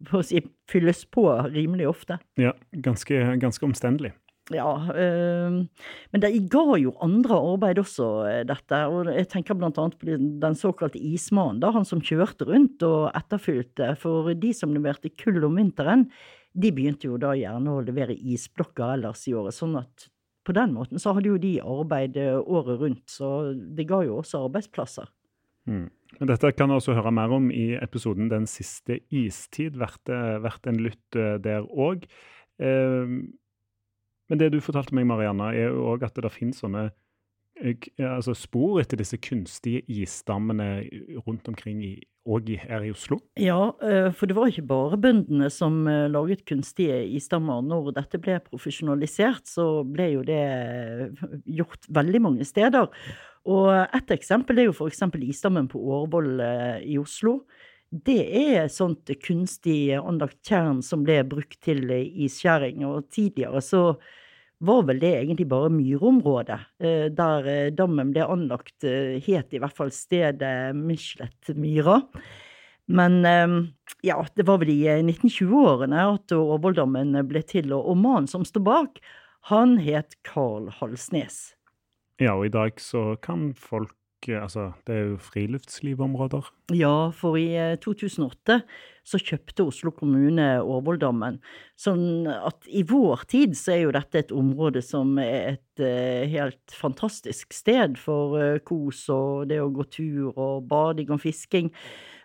eh, 0.00 0.06
for 0.10 0.20
å 0.20 0.26
si, 0.26 0.42
fylles 0.70 1.04
på 1.12 1.26
rimelig 1.50 1.88
ofte. 1.90 2.20
Ja, 2.40 2.54
ganske, 2.84 3.36
ganske 3.42 3.66
omstendelig. 3.66 4.12
Ja, 4.54 4.76
øh, 4.94 5.64
men 6.12 6.22
det 6.22 6.30
ga 6.52 6.76
jo 6.78 6.92
andre 7.02 7.34
arbeid 7.34 7.80
også, 7.82 8.06
eh, 8.30 8.44
dette. 8.46 8.78
Og 8.86 9.10
jeg 9.10 9.28
tenker 9.32 9.58
annet 9.58 9.98
på 9.98 10.06
den 10.06 10.54
såkalte 10.54 11.02
ismannen, 11.02 11.58
da, 11.60 11.72
han 11.72 11.84
som 11.84 12.00
kjørte 12.00 12.46
rundt 12.46 12.82
og 12.86 13.10
etterfylte. 13.16 13.96
For 13.98 14.32
de 14.34 14.52
som 14.54 14.74
leverte 14.74 15.10
kull 15.18 15.42
om 15.44 15.58
vinteren, 15.58 16.06
de 16.54 16.70
begynte 16.70 17.10
jo 17.10 17.18
da 17.18 17.34
gjerne 17.34 17.74
å 17.74 17.84
levere 17.84 18.14
isblokker 18.14 18.94
ellers 18.94 19.26
i 19.26 19.34
året. 19.34 19.56
Sånn 19.56 19.76
at 19.80 20.08
på 20.46 20.54
den 20.54 20.72
måten 20.76 21.02
så 21.02 21.12
hadde 21.12 21.26
jo 21.32 21.42
de 21.42 21.58
arbeid 21.60 22.16
året 22.46 22.78
rundt, 22.78 23.10
så 23.10 23.50
det 23.52 23.88
ga 23.90 24.04
jo 24.06 24.20
også 24.22 24.46
arbeidsplasser. 24.46 25.10
Mm. 25.66 25.86
Men 26.20 26.30
dette 26.30 26.52
kan 26.56 26.70
du 26.70 26.78
også 26.78 26.94
høre 26.96 27.12
mer 27.14 27.32
om 27.34 27.50
i 27.52 27.74
episoden 27.76 28.30
'Den 28.30 28.46
siste 28.46 29.00
istid'. 29.12 29.76
Verdt, 29.76 30.08
eh, 30.08 30.38
verdt 30.42 30.66
en 30.66 30.80
lytt 30.80 31.16
eh, 31.16 31.36
der 31.38 31.66
òg. 31.66 32.06
Eh, 32.58 33.06
men 34.28 34.38
det 34.38 34.52
du 34.52 34.60
fortalte 34.60 34.94
meg, 34.94 35.06
Marianne, 35.06 35.52
er 35.54 35.70
jo 35.70 35.92
òg 35.92 36.02
at 36.02 36.14
det 36.14 36.32
finnes 36.32 36.58
sånne 36.58 36.90
eh, 37.60 37.76
altså 38.00 38.34
spor 38.34 38.80
etter 38.80 38.96
disse 38.96 39.18
kunstige 39.18 39.84
isdammene 39.86 40.88
rundt 41.26 41.46
omkring 41.48 41.84
i, 41.84 41.94
og 42.26 42.48
her 42.48 42.82
i 42.82 42.90
Oslo. 42.90 43.20
Ja, 43.38 43.70
for 44.10 44.26
det 44.26 44.34
var 44.34 44.48
ikke 44.50 44.66
bare 44.66 44.98
bøndene 44.98 45.50
som 45.50 45.84
laget 45.86 46.44
kunstige 46.44 47.04
isdammer. 47.06 47.62
Når 47.62 47.92
dette 47.94 48.18
ble 48.18 48.40
profesjonalisert, 48.42 49.46
så 49.46 49.84
ble 49.84 50.10
jo 50.16 50.24
det 50.26 51.14
gjort 51.46 51.86
veldig 51.86 52.22
mange 52.22 52.44
steder. 52.44 52.90
Og 53.46 53.70
et 53.94 54.12
eksempel 54.14 54.58
er 54.58 54.68
jo 54.68 54.88
eksempel 54.88 55.24
isdammen 55.28 55.68
på 55.70 55.78
Årvoll 55.78 56.40
eh, 56.42 56.78
i 56.82 56.98
Oslo. 56.98 57.40
Det 57.90 58.18
er 58.40 58.70
sånt 58.72 59.10
kunstig 59.22 59.94
anlagt 59.96 60.40
tjern 60.46 60.82
som 60.82 61.04
ble 61.06 61.20
brukt 61.28 61.60
til 61.62 61.84
eh, 61.94 62.08
isskjæring, 62.26 62.82
og 62.88 63.06
tidligere 63.14 63.62
så 63.62 63.82
var 64.66 64.86
vel 64.88 64.98
det 64.98 65.12
egentlig 65.20 65.46
bare 65.50 65.70
myrområdet. 65.70 66.58
Eh, 66.82 67.06
Der 67.14 67.70
dammen 67.76 68.10
ble 68.14 68.26
anlagt, 68.26 68.82
het 68.82 69.54
i 69.54 69.62
hvert 69.62 69.76
fall 69.76 69.94
stedet 69.94 70.74
Michelet-myra. 70.74 72.00
Men 72.86 73.22
ja, 74.06 74.20
det 74.34 74.46
var 74.46 74.60
vel 74.62 74.70
i 74.74 74.80
eh, 74.90 75.02
1920-årene 75.02 76.06
at 76.14 76.34
Årvolldammen 76.34 77.14
ble 77.28 77.42
til, 77.46 77.72
og 77.74 77.96
mannen 77.98 78.30
som 78.30 78.46
står 78.46 78.64
bak, 78.66 79.00
han 79.50 79.76
het 79.82 80.18
Carl 80.26 80.68
Halsnes. 80.80 81.55
Ja, 82.22 82.36
og 82.36 82.46
i 82.48 82.54
dag 82.54 82.80
så 82.80 83.14
kan 83.22 83.52
folk 83.58 83.94
Altså, 84.26 84.72
det 84.88 84.94
er 84.96 85.02
jo 85.12 85.18
friluftslivområder. 85.22 86.48
Ja, 86.74 87.12
for 87.14 87.36
i 87.38 87.52
eh, 87.54 87.76
2008 87.78 88.56
så 89.06 89.20
kjøpte 89.22 89.66
Oslo 89.68 89.92
kommune 89.94 90.46
Årvolldammen. 90.64 91.36
Sånn 91.78 92.26
at 92.26 92.66
i 92.66 92.82
vår 92.88 93.22
tid 93.30 93.54
så 93.54 93.76
er 93.76 93.80
jo 93.84 93.92
dette 93.94 94.24
et 94.24 94.34
område 94.34 94.82
som 94.82 95.14
er 95.22 95.52
et 95.52 95.84
eh, 95.84 96.26
helt 96.32 96.74
fantastisk 96.74 97.54
sted 97.54 98.00
for 98.02 98.34
eh, 98.40 98.58
kos 98.66 99.04
og 99.14 99.46
det 99.52 99.60
å 99.62 99.70
gå 99.70 99.86
tur 99.94 100.32
og 100.32 100.66
bading 100.72 101.12
og 101.14 101.22
fisking. 101.22 101.70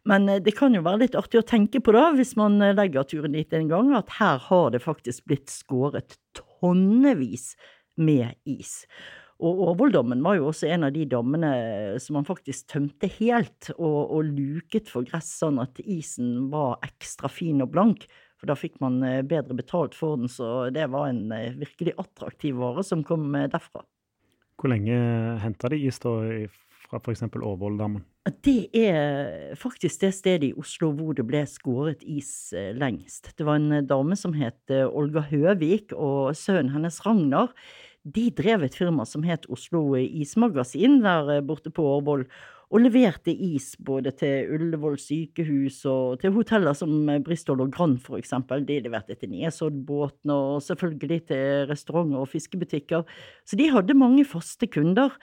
Men 0.07 0.27
eh, 0.29 0.41
det 0.41 0.55
kan 0.57 0.73
jo 0.73 0.83
være 0.85 1.03
litt 1.05 1.17
artig 1.19 1.41
å 1.41 1.47
tenke 1.47 1.83
på 1.83 1.93
da, 1.95 2.07
hvis 2.17 2.33
man 2.39 2.57
eh, 2.63 2.75
legger 2.77 3.05
turen 3.07 3.37
dit 3.37 3.53
en 3.57 3.69
gang, 3.69 3.93
at 3.97 4.17
her 4.17 4.41
har 4.49 4.73
det 4.73 4.81
faktisk 4.83 5.27
blitt 5.29 5.51
skåret 5.53 6.17
tonnevis 6.37 7.51
med 8.01 8.33
is. 8.49 8.79
Og 9.41 9.61
Årvolldammen 9.71 10.21
var 10.21 10.37
jo 10.37 10.49
også 10.51 10.67
en 10.69 10.85
av 10.85 10.91
de 10.93 11.07
dommene 11.09 11.51
som 12.01 12.19
man 12.19 12.27
faktisk 12.27 12.67
tømte 12.69 13.09
helt 13.17 13.71
og, 13.73 14.13
og 14.13 14.27
luket 14.29 14.91
for 14.91 15.07
gress, 15.07 15.31
sånn 15.41 15.57
at 15.63 15.81
isen 15.81 16.51
var 16.53 16.77
ekstra 16.85 17.31
fin 17.31 17.63
og 17.65 17.71
blank. 17.73 18.05
For 18.41 18.49
da 18.49 18.57
fikk 18.57 18.79
man 18.81 19.01
eh, 19.05 19.21
bedre 19.25 19.57
betalt 19.57 19.97
for 19.97 20.17
den, 20.17 20.29
så 20.29 20.69
det 20.73 20.87
var 20.93 21.11
en 21.11 21.27
eh, 21.33 21.57
virkelig 21.57 21.93
attraktiv 22.01 22.57
vare 22.61 22.85
som 22.85 23.03
kom 23.05 23.29
eh, 23.37 23.49
derfra. 23.49 23.83
Hvor 24.57 24.73
lenge 24.73 24.97
henta 25.41 25.69
de 25.73 25.77
is 25.89 26.01
da 26.01 26.15
fra 26.85 27.01
f.eks. 27.01 27.25
Årvolldammen? 27.29 28.01
Det 28.45 28.69
er 28.77 29.55
faktisk 29.57 30.03
det 30.03 30.11
stedet 30.13 30.51
i 30.51 30.57
Oslo 30.57 30.91
hvor 30.93 31.15
det 31.17 31.25
ble 31.25 31.41
skåret 31.49 32.03
is 32.05 32.51
lengst. 32.77 33.31
Det 33.37 33.47
var 33.47 33.57
en 33.57 33.87
dame 33.89 34.17
som 34.17 34.35
het 34.37 34.73
Olga 34.85 35.23
Høvik, 35.25 35.95
og 35.97 36.37
sønnen 36.37 36.69
hennes 36.75 36.99
Ragnar. 37.01 37.55
De 38.01 38.29
drev 38.33 38.63
et 38.65 38.75
firma 38.75 39.05
som 39.05 39.21
het 39.27 39.45
Oslo 39.53 39.83
Ismagasin 39.99 41.01
der 41.03 41.35
eh, 41.35 41.45
borte 41.45 41.69
på 41.69 41.85
Årvoll, 41.97 42.25
og 42.71 42.79
leverte 42.79 43.33
is 43.35 43.73
både 43.83 44.13
til 44.15 44.53
Ullevål 44.55 44.95
sykehus 45.01 45.81
og 45.91 46.21
til 46.21 46.33
hoteller 46.33 46.73
som 46.77 47.09
eh, 47.11 47.19
Bristol 47.21 47.61
og 47.65 47.73
Grand 47.75 47.99
eksempel. 48.17 48.63
De 48.65 48.79
leverte 48.81 49.17
til 49.19 49.33
Nesoddbåten 49.33 50.31
og 50.33 50.63
selvfølgelig 50.63 51.21
til 51.29 51.69
restauranter 51.69 52.23
og 52.23 52.31
fiskebutikker. 52.31 53.03
Så 53.45 53.59
de 53.59 53.69
hadde 53.73 53.97
mange 53.97 54.25
faste 54.25 54.71
kunder. 54.71 55.17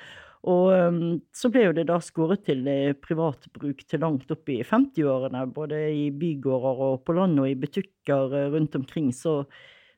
Og 0.47 0.71
um, 0.71 1.17
så 1.35 1.51
ble 1.51 1.65
jo 1.65 1.73
det 1.75 1.89
da 1.89 1.97
skåret 2.05 2.45
til 2.47 2.63
eh, 2.71 2.95
privat 2.95 3.49
bruk 3.57 3.83
til 3.89 4.05
langt 4.05 4.31
opp 4.31 4.53
i 4.53 4.61
50-årene, 4.63 5.49
både 5.51 5.81
i 5.91 6.05
bygårder 6.15 6.85
og 6.87 7.03
på 7.03 7.17
land 7.17 7.41
og 7.43 7.49
i 7.51 7.59
butikker 7.59 8.37
eh, 8.39 8.53
rundt 8.55 8.79
omkring. 8.79 9.11
Så, 9.11 9.41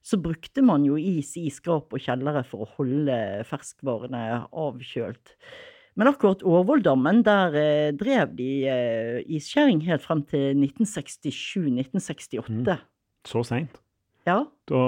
så 0.03 0.17
brukte 0.21 0.63
man 0.65 0.85
jo 0.87 0.97
is 0.97 1.37
i 1.39 1.51
skrap 1.53 1.93
og 1.93 2.01
kjellere 2.01 2.45
for 2.49 2.61
å 2.65 2.69
holde 2.79 3.45
ferskvarene 3.49 4.47
avkjølt. 4.49 5.35
Men 5.99 6.09
akkurat 6.09 6.43
Årvolldammen, 6.47 7.23
der 7.27 7.55
eh, 7.59 7.93
drev 7.99 8.29
de 8.39 8.51
eh, 8.71 9.19
iskjæring 9.37 9.81
helt 9.85 10.05
frem 10.07 10.23
til 10.31 10.55
1967-1968. 10.63 12.77
Så 13.29 13.43
seint? 13.45 13.81
Ja. 14.29 14.45
Da 14.71 14.81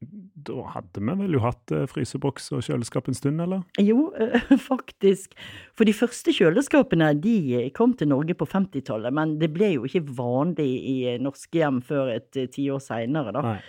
Da 0.00 0.62
hadde 0.72 1.02
vi 1.02 1.14
vel 1.20 1.34
jo 1.36 1.42
hatt 1.44 1.72
eh, 1.76 1.84
fryseboks 1.90 2.48
og 2.56 2.62
kjøleskap 2.64 3.10
en 3.10 3.16
stund, 3.18 3.42
eller? 3.44 3.66
Jo, 3.82 4.08
eh, 4.16 4.54
faktisk. 4.70 5.36
For 5.76 5.88
de 5.88 5.92
første 5.96 6.32
kjøleskapene 6.32 7.10
de 7.20 7.68
kom 7.76 7.92
til 7.98 8.08
Norge 8.12 8.36
på 8.38 8.48
50-tallet, 8.48 9.12
men 9.12 9.36
det 9.42 9.52
ble 9.52 9.74
jo 9.74 9.84
ikke 9.84 10.06
vanlig 10.16 10.70
i 10.88 10.96
norske 11.20 11.60
hjem 11.60 11.82
før 11.84 12.14
et 12.16 12.40
eh, 12.40 12.48
tiår 12.48 12.80
seinere, 12.84 13.36
da. 13.36 13.44
Nei. 13.44 13.60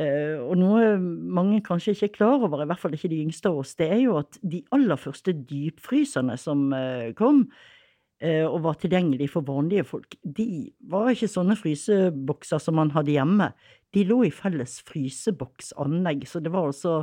Eh, 0.00 0.38
og 0.40 0.54
noe 0.56 0.94
mange 1.00 1.58
kanskje 1.64 1.92
ikke 1.92 2.06
er 2.06 2.14
klar 2.14 2.44
over, 2.46 2.62
i 2.62 2.68
hvert 2.70 2.80
fall 2.80 2.94
ikke 2.96 3.10
de 3.12 3.20
yngste 3.24 3.50
av 3.50 3.58
oss, 3.60 3.74
det 3.76 3.90
er 3.90 4.00
jo 4.04 4.16
at 4.20 4.38
de 4.40 4.62
aller 4.76 5.00
første 5.00 5.34
dypfryserne 5.34 6.36
som 6.40 6.70
eh, 6.76 7.10
kom, 7.18 7.42
eh, 7.50 7.79
og 8.20 8.58
var 8.66 8.76
tilgjengelige 8.80 9.32
for 9.32 9.46
vanlige 9.46 9.86
folk, 9.88 10.16
de 10.22 10.68
var 10.92 11.12
ikke 11.12 11.30
sånne 11.30 11.56
frysebokser 11.56 12.60
som 12.60 12.76
man 12.76 12.92
hadde 12.92 13.14
hjemme. 13.14 13.48
De 13.96 14.04
lå 14.04 14.18
i 14.26 14.32
felles 14.34 14.76
fryseboksanlegg, 14.88 16.26
så 16.28 16.42
det 16.44 16.52
var 16.52 16.68
altså 16.68 16.98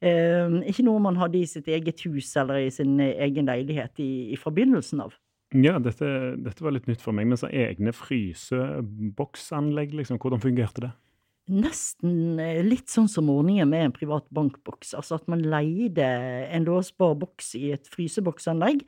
eh, 0.00 0.56
ikke 0.70 0.86
noe 0.88 1.02
man 1.04 1.20
hadde 1.20 1.42
i 1.42 1.50
sitt 1.50 1.68
eget 1.68 2.00
hus 2.08 2.32
eller 2.40 2.64
i 2.64 2.72
sin 2.74 2.96
egen 3.00 3.52
leilighet 3.52 4.00
i, 4.02 4.10
i 4.32 4.40
forbindelsen 4.40 5.04
av. 5.04 5.16
Ja, 5.54 5.76
dette, 5.78 6.08
dette 6.42 6.64
var 6.64 6.72
litt 6.74 6.88
nytt 6.90 7.02
for 7.04 7.14
meg. 7.14 7.28
Men 7.30 7.38
så 7.38 7.46
egne 7.52 7.92
fryseboksanlegg, 7.94 9.94
liksom. 10.00 10.18
Hvordan 10.22 10.42
fungerte 10.42 10.88
det? 10.88 10.92
Nesten 11.46 12.40
eh, 12.42 12.64
litt 12.66 12.90
sånn 12.90 13.06
som 13.10 13.30
ordningen 13.30 13.70
med 13.70 13.84
en 13.86 13.94
privat 13.94 14.26
bankboks. 14.34 14.94
Altså 14.98 15.20
at 15.20 15.28
man 15.30 15.44
leide 15.46 16.06
en 16.50 16.66
låsbar 16.66 17.14
boks 17.20 17.54
i 17.58 17.70
et 17.76 17.86
fryseboksanlegg. 17.92 18.82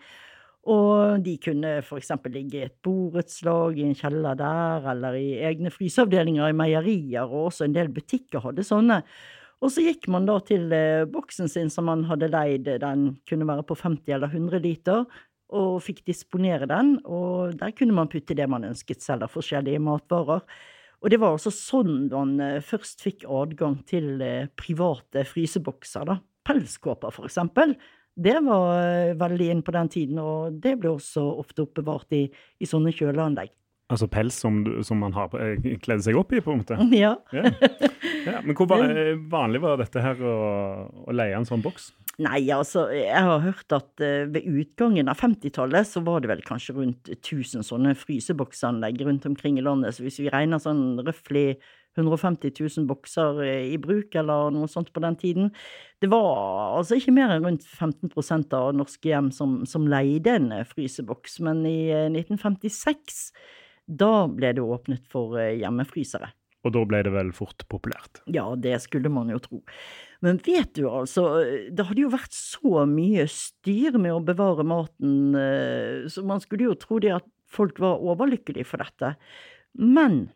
Og 0.68 1.22
de 1.24 1.38
kunne 1.40 1.78
eksempel 1.80 2.34
ligge 2.36 2.60
i 2.60 2.66
et 2.66 2.76
borettslag, 2.84 3.78
i 3.78 3.86
en 3.88 3.96
kjeller 3.96 4.36
der, 4.36 4.84
eller 4.92 5.16
i 5.16 5.38
egne 5.48 5.72
fryseavdelinger 5.72 6.50
i 6.50 6.56
meierier, 6.56 7.24
og 7.24 7.48
også 7.48 7.64
en 7.64 7.76
del 7.76 7.88
butikker 7.94 8.44
hadde 8.44 8.66
sånne. 8.66 9.00
Og 9.64 9.72
så 9.74 9.82
gikk 9.82 10.06
man 10.12 10.28
da 10.28 10.36
til 10.46 10.68
eh, 10.74 11.08
boksen 11.10 11.48
sin 11.50 11.72
som 11.72 11.88
man 11.88 12.04
hadde 12.06 12.28
leid, 12.30 12.68
den 12.82 13.08
kunne 13.28 13.48
være 13.48 13.64
på 13.66 13.78
50 13.80 14.14
eller 14.14 14.30
100 14.30 14.62
liter, 14.62 15.08
og 15.48 15.78
fikk 15.82 16.04
disponere 16.06 16.68
den, 16.68 16.98
og 17.08 17.56
der 17.58 17.72
kunne 17.72 17.96
man 17.96 18.10
putte 18.12 18.36
det 18.36 18.46
man 18.50 18.68
ønsket 18.68 19.00
selv 19.02 19.24
av 19.24 19.32
forskjellige 19.32 19.80
matvarer. 19.80 20.44
Og 20.98 21.12
det 21.12 21.20
var 21.22 21.34
altså 21.34 21.52
sånn 21.54 22.08
man 22.12 22.36
eh, 22.42 22.60
først 22.64 23.02
fikk 23.04 23.24
adgang 23.24 23.80
til 23.88 24.18
eh, 24.24 24.50
private 24.58 25.24
frysebokser, 25.28 26.08
da. 26.10 26.18
Pelskåper, 26.48 27.12
for 27.12 27.28
eksempel. 27.28 27.74
Det 28.18 28.34
var 28.42 28.72
eh, 28.82 29.12
veldig 29.20 29.46
inn 29.54 29.62
på 29.62 29.74
den 29.76 29.88
tiden, 29.92 30.18
og 30.18 30.56
det 30.64 30.74
ble 30.82 30.90
også 30.96 31.22
ofte 31.38 31.62
oppbevart 31.68 32.16
i, 32.18 32.24
i 32.58 32.66
sånne 32.66 32.90
kjøleanlegg. 32.96 33.52
Altså 33.88 34.04
pels 34.12 34.36
som, 34.36 34.58
du- 34.66 34.82
som 34.84 34.98
man 35.00 35.14
har 35.16 35.32
eh, 35.40 35.62
kledd 35.80 36.02
seg 36.04 36.18
opp 36.20 36.34
i, 36.36 36.42
på 36.44 36.52
en 36.52 36.64
måte? 36.64 36.76
Ja. 36.98 37.14
Ja. 37.32 37.44
ja. 38.26 38.40
Men 38.44 38.58
hvor 38.58 38.74
eh, 38.84 39.14
vanlig 39.32 39.62
var 39.64 39.78
dette 39.80 40.02
her 40.04 40.18
å, 40.20 40.34
å 41.08 41.14
leie 41.16 41.38
en 41.38 41.46
sånn 41.48 41.62
boks? 41.64 41.92
Nei, 42.18 42.40
altså, 42.50 42.88
jeg 42.90 43.14
har 43.22 43.38
hørt 43.44 43.72
at 43.76 44.02
ved 44.02 44.42
utgangen 44.50 45.06
av 45.08 45.20
50-tallet 45.22 45.86
så 45.86 46.00
var 46.02 46.18
det 46.24 46.32
vel 46.32 46.40
kanskje 46.42 46.74
rundt 46.74 47.06
1000 47.14 47.62
sånne 47.62 47.92
fryseboksanlegg 47.94 49.04
rundt 49.06 49.28
omkring 49.30 49.60
i 49.60 49.62
landet. 49.62 49.94
Så 49.94 50.02
hvis 50.02 50.18
vi 50.18 50.26
regner 50.34 50.58
sånn 50.58 50.98
røftlig 51.06 51.60
150 51.98 52.54
000 52.54 52.88
bokser 52.88 53.42
eh, 53.44 53.68
i 53.74 53.78
bruk, 53.82 54.14
eller 54.18 54.54
noe 54.54 54.70
sånt 54.70 54.92
på 54.94 55.02
den 55.04 55.18
tiden. 55.20 55.52
Det 56.00 56.10
var 56.12 56.78
altså 56.78 56.98
ikke 56.98 57.14
mer 57.16 57.34
enn 57.34 57.46
rundt 57.46 57.66
15% 57.66 58.54
av 58.56 58.72
norske 58.78 59.10
hjem 59.10 59.32
som, 59.34 59.60
som 59.68 59.88
leide 59.90 60.38
en 60.38 60.52
eh, 60.54 60.66
fryseboks, 60.68 61.40
men 61.46 61.64
i 61.68 61.78
eh, 61.90 62.08
1956 62.12 63.24
da 63.88 64.28
ble 64.28 64.52
det 64.52 64.64
åpnet 64.64 65.06
for 65.08 65.38
eh, 65.40 65.56
hjemmefrysere. 65.62 66.30
Og 66.66 66.74
da 66.74 66.82
ble 66.90 67.00
det 67.06 67.12
vel 67.14 67.30
fort 67.32 67.62
populært. 67.70 68.20
Ja, 68.34 68.50
det 68.58 68.74
skulle 68.84 69.10
man 69.12 69.30
jo 69.32 69.38
tro. 69.40 69.60
Men 70.24 70.40
vet 70.42 70.74
du, 70.76 70.88
altså, 70.90 71.28
det 71.70 71.86
hadde 71.86 72.02
jo 72.02 72.12
vært 72.12 72.34
så 72.34 72.82
mye 72.90 73.28
styr 73.30 73.96
med 74.00 74.16
å 74.16 74.24
bevare 74.24 74.66
maten, 74.66 75.36
eh, 75.38 76.08
så 76.10 76.24
man 76.26 76.42
skulle 76.44 76.68
jo 76.68 76.78
tro 76.80 76.98
det 77.02 77.14
at 77.20 77.28
folk 77.48 77.78
var 77.80 78.02
overlykkelige 78.04 78.66
for 78.68 78.82
dette. 78.82 79.14
Men 79.78 80.26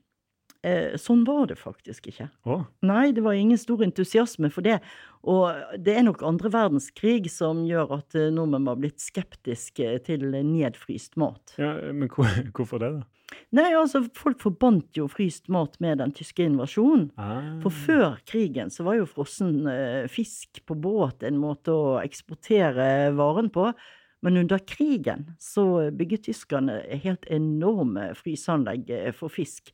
eh, 0.67 0.97
sånn 1.01 1.25
var 1.29 1.47
det 1.51 1.59
faktisk 1.61 2.09
ikke. 2.13 2.29
Å, 2.49 2.63
Nei, 2.89 3.13
det 3.15 3.25
var 3.25 3.39
ingen 3.39 3.61
stor 3.61 3.83
entusiasme 3.85 4.51
for 4.55 4.67
det. 4.67 4.79
Og 5.23 5.79
det 5.79 5.97
er 5.97 6.07
nok 6.07 6.25
andre 6.27 6.51
verdenskrig 6.53 7.31
som 7.31 7.65
gjør 7.69 7.99
at 8.01 8.19
eh, 8.19 8.31
nordmenn 8.35 8.69
var 8.69 8.81
blitt 8.81 9.03
skeptiske 9.03 9.95
til 10.09 10.29
nedfryst 10.33 11.19
mat. 11.21 11.57
ja, 11.59 11.77
men 11.93 12.11
hvor, 12.13 12.31
hvorfor 12.57 12.83
det, 12.83 12.95
da? 13.01 13.09
Nei, 13.57 13.71
altså, 13.77 14.03
folk 14.17 14.41
forbandt 14.43 14.99
jo 14.99 15.07
fryst 15.09 15.49
mat 15.53 15.79
med 15.83 16.01
den 16.03 16.13
tyske 16.17 16.45
invasjonen. 16.45 17.09
Ah. 17.21 17.55
For 17.65 17.73
før 17.73 18.21
krigen 18.29 18.73
så 18.73 18.87
var 18.87 18.99
jo 18.99 19.09
frossen 19.09 19.67
eh, 19.71 20.05
fisk 20.11 20.63
på 20.69 20.77
båt 20.77 21.25
en 21.27 21.41
måte 21.41 21.75
å 21.75 21.99
eksportere 22.03 23.13
varen 23.17 23.51
på. 23.53 23.71
Men 24.23 24.39
under 24.39 24.63
krigen 24.63 25.33
så 25.43 25.91
bygget 25.91 26.29
tyskerne 26.29 26.79
helt 27.03 27.27
enorme 27.33 28.13
fryseanlegg 28.19 28.93
eh, 28.95 29.11
for 29.17 29.33
fisk. 29.33 29.73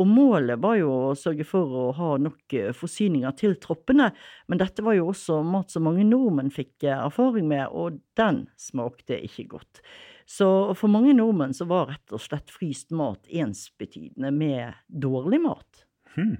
Og 0.00 0.08
målet 0.08 0.60
var 0.62 0.78
jo 0.80 0.90
å 1.10 1.16
sørge 1.18 1.44
for 1.44 1.74
å 1.76 1.86
ha 1.96 2.14
nok 2.22 2.54
eh, 2.56 2.70
forsyninger 2.76 3.34
til 3.36 3.56
troppene. 3.60 4.10
Men 4.48 4.60
dette 4.62 4.84
var 4.84 4.96
jo 4.96 5.10
også 5.12 5.42
mat 5.44 5.72
som 5.72 5.84
mange 5.84 6.06
nordmenn 6.08 6.52
fikk 6.54 6.86
eh, 6.88 6.96
erfaring 6.96 7.50
med, 7.50 7.68
og 7.68 8.00
den 8.18 8.46
smakte 8.60 9.18
ikke 9.28 9.50
godt. 9.58 9.82
Så 10.30 10.46
for 10.78 10.92
mange 10.92 11.12
nordmenn 11.16 11.52
så 11.56 11.66
var 11.68 11.90
rett 11.90 12.14
og 12.14 12.22
slett 12.22 12.52
fryst 12.54 12.94
mat 12.96 13.26
ensbetydende 13.28 14.30
med 14.32 14.78
dårlig 14.88 15.42
mat. 15.42 15.84
Hmm. 16.14 16.38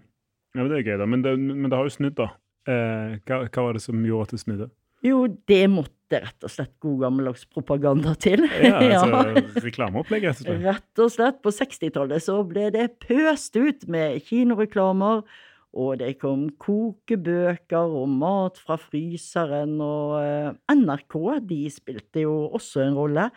Ja, 0.55 0.63
men 0.63 0.71
Det 0.71 0.79
er 0.81 0.87
gøy, 0.87 0.99
da. 1.03 1.07
Men 1.07 1.23
det, 1.27 1.37
men 1.39 1.69
det 1.69 1.77
har 1.77 1.89
jo 1.89 1.95
snudd, 1.95 2.17
da. 2.19 2.31
Eh, 2.71 3.19
hva, 3.27 3.45
hva 3.45 3.67
var 3.67 3.77
det 3.77 3.83
som 3.85 4.07
gjorde 4.07 4.31
at 4.31 4.37
det 4.37 4.45
snudde? 4.45 4.71
Jo, 5.07 5.25
det 5.49 5.65
måtte 5.73 6.21
rett 6.21 6.45
og 6.45 6.51
slett 6.51 6.73
god 6.83 7.05
gammeldags 7.05 7.45
propaganda 7.49 8.17
til. 8.21 8.43
Ja, 8.61 8.81
altså 9.01 9.63
Reklameopplegg, 9.67 10.27
rett 10.27 10.41
og 10.43 10.47
slett. 10.47 10.65
Rett 10.67 11.05
og 11.05 11.15
slett. 11.15 11.39
På 11.45 11.55
60-tallet 11.55 12.27
så 12.27 12.41
ble 12.49 12.67
det 12.75 12.89
pøst 13.05 13.57
ut 13.57 13.87
med 13.91 14.19
kinoreklamer 14.27 15.25
og 15.71 16.01
det 16.01 16.17
kom 16.19 16.49
kokebøker 16.59 17.93
og 17.95 18.09
mat 18.11 18.57
fra 18.59 18.75
fryseren, 18.81 19.77
og 19.85 20.17
eh, 20.19 20.49
NRK 20.75 21.17
de 21.47 21.61
spilte 21.71 22.25
jo 22.25 22.49
også 22.59 22.83
en 22.89 22.97
rolle. 22.99 23.29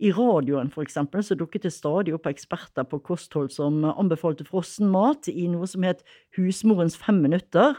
I 0.00 0.12
radioen 0.16 0.72
for 0.72 0.86
eksempel 0.86 1.24
så 1.24 1.36
dukket 1.36 1.66
det 1.68 1.74
stadig 1.74 2.14
opp 2.16 2.30
eksperter 2.30 2.88
på 2.88 3.02
kosthold 3.04 3.52
som 3.52 3.84
anbefalte 3.92 4.46
frossen 4.48 4.88
mat 4.92 5.28
i 5.28 5.44
noe 5.52 5.68
som 5.68 5.84
het 5.84 6.00
Husmorens 6.38 6.96
fem 6.96 7.20
minutter. 7.20 7.76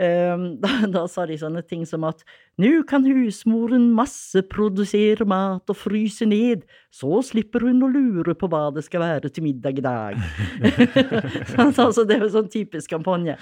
Ehm, 0.00 0.44
da, 0.62 0.70
da, 0.88 1.02
sa 1.10 1.26
de 1.28 1.36
sånne 1.40 1.62
ting 1.66 1.82
som 1.88 2.06
at 2.08 2.22
nå 2.60 2.72
kan 2.88 3.04
husmoren 3.04 3.90
masseprodusere 3.96 5.26
mat 5.28 5.72
og 5.72 5.76
fryse 5.76 6.28
ned, 6.28 6.64
så 6.94 7.20
slipper 7.26 7.66
hun 7.68 7.84
å 7.84 7.90
lure 7.92 8.34
på 8.38 8.48
hva 8.50 8.68
det 8.74 8.86
skal 8.86 9.04
være 9.04 9.32
til 9.32 9.46
middag 9.50 9.82
i 9.82 9.84
dag. 9.84 10.22
altså, 11.84 12.06
det 12.08 12.20
jo 12.22 12.30
sånn 12.32 12.48
typisk 12.52 12.92
kampanje. 12.94 13.36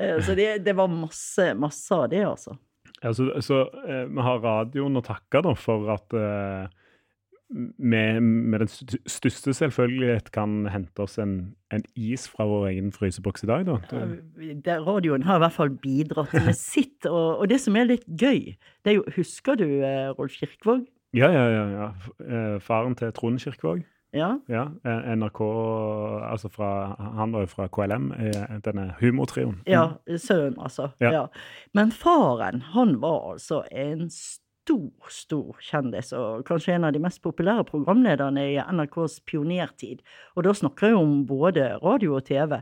Uh, 0.00 0.18
så 0.24 0.34
det, 0.38 0.50
det, 0.66 0.74
var 0.78 0.90
masse, 0.90 1.52
masse 1.58 1.94
av 1.94 2.10
det, 2.12 2.24
altså. 2.26 2.58
Ja, 3.00 3.14
så, 3.16 3.30
så 3.44 3.62
uh, 3.70 4.04
vi 4.10 4.26
har 4.26 4.42
radioen 4.42 4.98
å 4.98 5.06
takke 5.06 5.42
da, 5.46 5.56
for 5.58 5.94
at 5.94 6.18
uh 6.18 6.68
med, 7.78 8.20
med, 8.20 8.58
den 8.62 9.00
største 9.10 9.54
selvfølgelighet 9.54 10.30
kan 10.34 10.68
hente 10.70 11.02
oss 11.02 11.18
en, 11.18 11.54
en, 11.74 11.84
is 11.98 12.28
fra 12.30 12.46
vår 12.46 12.68
egen 12.70 12.92
fryseboks 12.94 13.44
i 13.44 13.50
dag, 13.50 13.66
da. 13.66 13.78
Ja, 13.90 14.78
radioen 14.86 15.26
har 15.26 15.40
i 15.40 15.44
hvert 15.44 15.56
fall 15.56 15.72
bidratt 15.82 16.34
med 16.34 16.54
sitt. 16.72 17.06
Og, 17.06 17.40
og, 17.40 17.48
det 17.50 17.60
som 17.62 17.76
er 17.76 17.90
litt 17.90 18.06
gøy, 18.06 18.54
det 18.84 18.94
er 18.94 19.00
jo 19.00 19.06
Husker 19.16 19.58
du 19.58 19.66
eh, 19.66 20.10
Rolf 20.14 20.36
Kirkvåg? 20.38 20.84
Ja, 21.16 21.30
ja, 21.34 21.46
ja. 21.50 21.64
ja. 21.74 21.88
Eh, 22.22 22.60
faren 22.62 22.94
til 22.98 23.10
Trond 23.16 23.42
Kirkvåg. 23.42 23.82
Ja. 24.14 24.32
ja. 24.50 24.64
NRK 25.14 25.38
Altså 26.26 26.48
fra 26.50 26.96
Han 27.14 27.30
var 27.30 27.44
jo 27.44 27.50
fra 27.52 27.68
KLM, 27.70 28.08
denne 28.66 28.88
humortrioen. 28.98 29.60
Ja, 29.70 29.84
sønnen, 30.18 30.58
altså. 30.58 30.88
Ja. 30.98 31.12
ja. 31.14 31.26
Men 31.74 31.92
faren, 31.94 32.62
han 32.74 32.96
var 33.02 33.32
altså 33.32 33.62
en 33.70 34.08
stor 34.10 34.49
stor, 34.70 35.10
stor 35.10 35.58
kjendis, 35.64 36.12
og 36.14 36.44
kanskje 36.46 36.76
en 36.76 36.86
av 36.86 36.94
de 36.94 37.02
mest 37.02 37.22
populære 37.24 37.66
programlederne 37.68 38.44
i 38.52 38.58
NRKs 38.60 39.20
pionertid. 39.26 40.04
Og 40.36 40.46
da 40.46 40.54
snakker 40.54 40.92
jeg 40.92 41.00
om 41.00 41.26
både 41.26 41.72
radio 41.82 42.16
og 42.18 42.24
TV. 42.28 42.60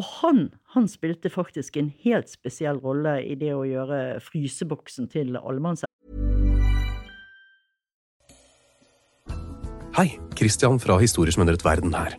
Og 0.00 0.08
han, 0.22 0.48
han 0.74 0.88
spilte 0.88 1.30
faktisk 1.30 1.76
en 1.76 1.92
helt 2.02 2.30
spesiell 2.30 2.80
rolle 2.82 3.20
i 3.22 3.36
det 3.38 3.52
å 3.54 3.66
gjøre 3.68 4.18
fryseboksen 4.24 5.10
til 5.12 5.36
allemannseie. 5.38 5.86
Hei, 9.94 10.14
Christian 10.38 10.78
fra 10.80 10.96
Historisk 11.02 11.36
som 11.36 11.46
verden 11.46 11.92
her. 11.94 12.14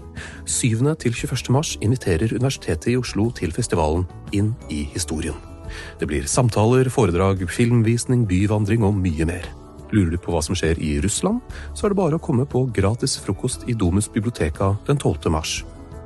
7. 0.46 0.84
til 1.00 1.16
21. 1.16 1.50
mars 1.50 1.78
inviterer 1.82 2.36
Universitetet 2.36 2.92
i 2.94 2.98
Oslo 3.00 3.32
til 3.32 3.52
festivalen 3.56 4.06
Inn 4.36 4.54
i 4.70 4.84
historien. 4.94 5.51
Det 6.00 6.08
blir 6.10 6.28
samtaler, 6.30 6.90
foredrag, 6.94 7.44
filmvisning, 7.50 8.28
byvandring 8.30 8.86
og 8.88 8.96
mye 8.98 9.28
mer. 9.30 9.50
Lurer 9.92 10.14
du 10.14 10.20
på 10.22 10.32
hva 10.32 10.42
som 10.44 10.56
skjer 10.56 10.80
i 10.80 10.96
Russland, 11.04 11.42
så 11.76 11.86
er 11.86 11.94
det 11.94 12.00
bare 12.00 12.18
å 12.18 12.24
komme 12.24 12.48
på 12.48 12.64
gratis 12.76 13.18
frokost 13.20 13.68
i 13.68 13.76
Domus 13.76 14.08
biblioteka 14.12 14.76
den 14.88 15.00
12. 15.00 15.32
mars. 15.34 15.62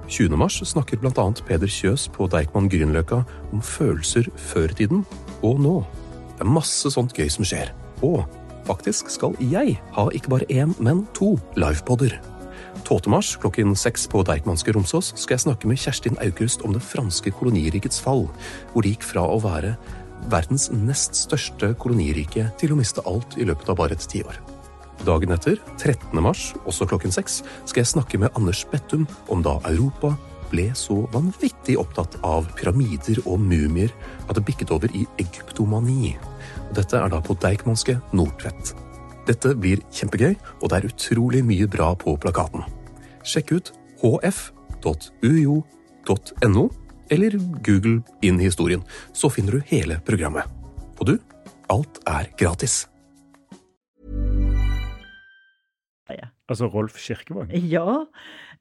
20. 0.07 0.38
mars 0.38 0.60
snakker 0.65 1.01
bl.a. 1.01 1.25
Peder 1.48 1.69
Kjøs 1.72 2.07
på 2.13 2.27
Deichman 2.29 2.69
Grünerløkka 2.69 3.24
om 3.53 3.62
følelser 3.65 4.29
før 4.51 4.74
tiden 4.77 5.05
og 5.45 5.62
nå. 5.62 5.75
Det 6.36 6.45
er 6.45 6.55
masse 6.57 6.91
sånt 6.93 7.15
gøy 7.17 7.29
som 7.31 7.48
skjer. 7.48 7.72
Og 8.05 8.25
faktisk 8.67 9.10
skal 9.13 9.38
jeg 9.41 9.77
ha 9.95 10.07
ikke 10.13 10.34
bare 10.36 10.50
én, 10.51 10.75
men 10.81 11.05
to 11.17 11.36
livepoder. 11.57 12.17
12. 12.84 13.08
mars 13.08 13.36
klokken 13.41 13.75
seks 13.77 14.08
på 14.12 14.24
Deichmanske 14.27 14.74
Romsås 14.75 15.13
skal 15.15 15.36
jeg 15.36 15.46
snakke 15.46 15.70
med 15.70 15.79
Kjerstin 15.79 16.17
Aukrust 16.24 16.65
om 16.67 16.74
det 16.75 16.84
franske 16.84 17.32
kolonirikets 17.34 18.01
fall, 18.03 18.25
hvor 18.74 18.86
det 18.86 18.96
gikk 18.96 19.08
fra 19.08 19.24
å 19.29 19.39
være 19.44 19.75
verdens 20.32 20.67
nest 20.74 21.17
største 21.17 21.72
kolonirike 21.82 22.50
til 22.60 22.74
å 22.74 22.79
miste 22.79 23.03
alt 23.08 23.38
i 23.39 23.48
løpet 23.48 23.72
av 23.72 23.79
bare 23.79 23.98
et 23.98 24.08
tiår. 24.12 24.38
Dagen 25.05 25.34
etter, 25.36 25.60
13. 25.77 26.15
mars, 26.24 26.53
også 26.65 26.88
klokken 26.89 27.13
seks, 27.13 27.41
skal 27.65 27.84
jeg 27.84 27.91
snakke 27.94 28.20
med 28.22 28.34
Anders 28.38 28.63
Bettum 28.72 29.05
om 29.32 29.44
da 29.46 29.58
Europa 29.70 30.15
ble 30.51 30.70
så 30.77 31.01
vanvittig 31.13 31.77
opptatt 31.82 32.17
av 32.25 32.48
pyramider 32.58 33.22
og 33.25 33.41
mumier 33.41 33.94
at 34.27 34.36
det 34.38 34.46
bikket 34.48 34.74
over 34.75 34.91
i 34.94 35.05
egyptomani. 35.22 36.15
Dette 36.75 37.00
er 37.01 37.12
da 37.12 37.22
på 37.24 37.38
Deichmanske 37.41 38.00
Nordtvedt. 38.15 38.76
Dette 39.26 39.56
blir 39.58 39.82
kjempegøy, 39.93 40.36
og 40.62 40.69
det 40.69 40.78
er 40.78 40.89
utrolig 40.91 41.41
mye 41.45 41.69
bra 41.71 41.93
på 41.97 42.13
plakaten. 42.21 42.65
Sjekk 43.25 43.51
ut 43.57 43.73
hf.uio.no, 44.01 45.63
eller 47.13 47.31
Google 47.65 48.01
inn 48.25 48.39
historien, 48.41 48.83
så 49.13 49.29
finner 49.33 49.51
du 49.57 49.61
hele 49.71 49.99
programmet. 50.05 50.45
Og 50.99 51.05
du, 51.09 51.15
alt 51.73 51.99
er 52.09 52.29
gratis. 52.39 52.85
Altså 56.45 56.67
Rolf 56.69 56.97
Kirkevåg? 57.01 57.53
Ja. 57.73 58.05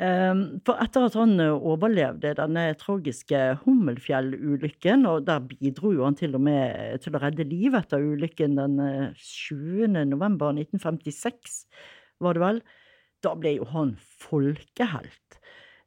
Ehm, 0.00 0.44
for 0.64 0.80
etter 0.80 1.04
at 1.04 1.16
han 1.18 1.34
eh, 1.42 1.52
overlevde 1.52 2.32
denne 2.38 2.62
tragiske 2.80 3.40
Hummelfjell-ulykken, 3.64 5.04
og 5.10 5.26
der 5.28 5.44
bidro 5.44 5.92
jo 5.92 6.06
han 6.06 6.16
til 6.16 6.38
og 6.38 6.46
med 6.46 7.02
til 7.04 7.14
å 7.14 7.20
redde 7.20 7.44
livet 7.44 7.84
etter 7.84 8.00
ulykken 8.00 8.56
den 8.56 8.80
20. 9.20 9.84
Eh, 9.84 10.08
november 10.08 10.56
1956, 10.56 11.60
var 12.24 12.38
det 12.38 12.44
vel, 12.46 12.62
da 13.24 13.34
ble 13.38 13.56
jo 13.58 13.68
han 13.72 13.94
folkehelt. 14.00 15.40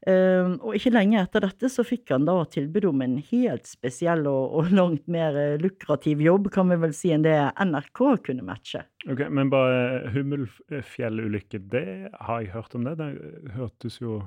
Ehm, 0.07 0.53
og 0.63 0.77
ikke 0.77 0.93
lenge 0.93 1.19
etter 1.19 1.43
dette 1.43 1.69
så 1.71 1.83
fikk 1.83 2.13
han 2.13 2.27
da 2.27 2.37
tilbud 2.53 2.85
om 2.91 3.01
en 3.03 3.17
helt 3.31 3.67
spesiell 3.67 4.27
og, 4.29 4.53
og 4.59 4.71
langt 4.77 5.07
mer 5.11 5.35
eh, 5.35 5.57
lukrativ 5.59 6.21
jobb, 6.23 6.51
kan 6.53 6.69
vi 6.71 6.77
vel 6.85 6.93
si, 6.95 7.11
enn 7.15 7.25
det 7.25 7.35
NRK 7.59 8.03
kunne 8.29 8.45
matche. 8.47 8.85
Ok, 9.09 9.25
Men 9.33 9.51
bare 9.51 10.07
Hummelfjellulykke, 10.15 11.63
det 11.73 11.87
har 12.13 12.43
jeg 12.43 12.53
hørt 12.53 12.77
om 12.77 12.87
det? 12.87 12.97
Det 13.01 13.11
hørtes 13.57 13.99
jo 14.03 14.21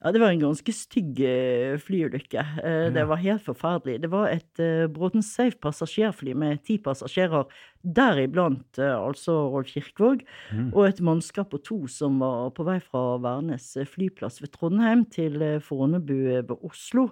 ja, 0.00 0.12
det 0.14 0.20
var 0.22 0.32
en 0.32 0.40
ganske 0.40 0.72
stygg 0.72 1.18
eh, 1.28 1.74
flyulykke. 1.80 2.44
Eh, 2.64 2.86
det 2.94 3.02
var 3.08 3.20
helt 3.20 3.42
forferdelig. 3.44 3.98
Det 4.00 4.08
var 4.12 4.30
et 4.32 4.62
uh, 4.62 4.86
Bråten 4.88 5.24
Safe 5.24 5.58
passasjerfly 5.60 6.32
med 6.40 6.62
ti 6.64 6.78
passasjerer, 6.80 7.50
deriblant 7.84 8.80
altså 8.80 9.34
Rolf 9.52 9.68
Kirkvaag, 9.74 10.22
mm. 10.52 10.70
og 10.72 10.86
et 10.86 11.02
mannskap 11.04 11.50
på 11.52 11.60
to 11.64 11.82
som 11.88 12.16
var 12.20 12.48
på 12.56 12.64
vei 12.68 12.78
fra 12.84 13.18
Værnes 13.20 13.74
flyplass 13.92 14.40
ved 14.40 14.54
Trondheim 14.56 15.04
til 15.12 15.36
Fornebu 15.64 16.16
ved 16.48 16.56
Oslo. 16.60 17.10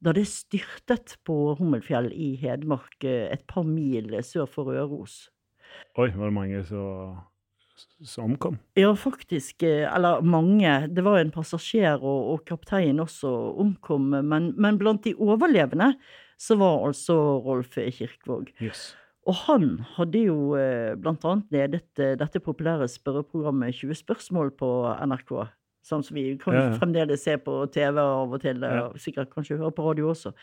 Da 0.00 0.14
det 0.16 0.28
styrtet 0.30 1.18
på 1.26 1.56
Hummelfjell 1.58 2.08
i 2.14 2.32
Hedmark, 2.40 3.02
et 3.04 3.42
par 3.50 3.66
mil 3.66 4.14
sør 4.24 4.46
for 4.50 4.70
Røros. 4.70 5.26
Oi, 5.98 6.08
var 6.14 6.30
det 6.30 6.34
mange 6.34 6.62
som 6.66 7.18
som 8.04 8.30
omkom? 8.30 8.56
Ja, 8.78 8.92
faktisk. 8.96 9.62
Eh, 9.62 9.86
eller 9.94 10.22
mange. 10.22 10.88
Det 10.88 11.04
var 11.04 11.20
en 11.20 11.32
passasjer, 11.34 12.00
og, 12.00 12.32
og 12.34 12.44
kapteinen 12.48 13.02
også 13.04 13.30
omkom. 13.60 14.10
Men, 14.14 14.52
men, 14.56 14.78
blant 14.80 15.04
de 15.04 15.14
overlevende 15.18 15.92
så 16.40 16.56
var 16.60 16.86
altså 16.88 17.16
Rolf 17.44 17.76
Kirkvaag. 17.76 18.52
Yes. 18.60 18.90
Og 19.28 19.36
han 19.44 19.72
hadde 19.96 20.24
jo 20.24 20.54
eh, 20.58 20.94
annet 20.96 21.52
ledet 21.52 22.00
eh, 22.00 22.16
dette 22.18 22.40
populære 22.40 22.88
spørreprogrammet 22.88 23.76
20 23.82 24.00
spørsmål 24.00 24.54
på 24.56 24.70
NRK. 25.10 25.34
Sånn 25.84 26.04
som 26.04 26.16
vi 26.16 26.34
kan 26.40 26.56
ja, 26.56 26.64
ja. 26.68 26.78
fremdeles 26.80 27.24
se 27.24 27.36
på 27.40 27.62
TV 27.72 28.00
av 28.00 28.32
og 28.32 28.40
til, 28.42 28.64
og 28.64 28.98
sikkert 29.00 29.30
kanskje 29.32 29.60
høre 29.60 29.72
på 29.76 29.86
radio 29.86 30.10
også. 30.12 30.34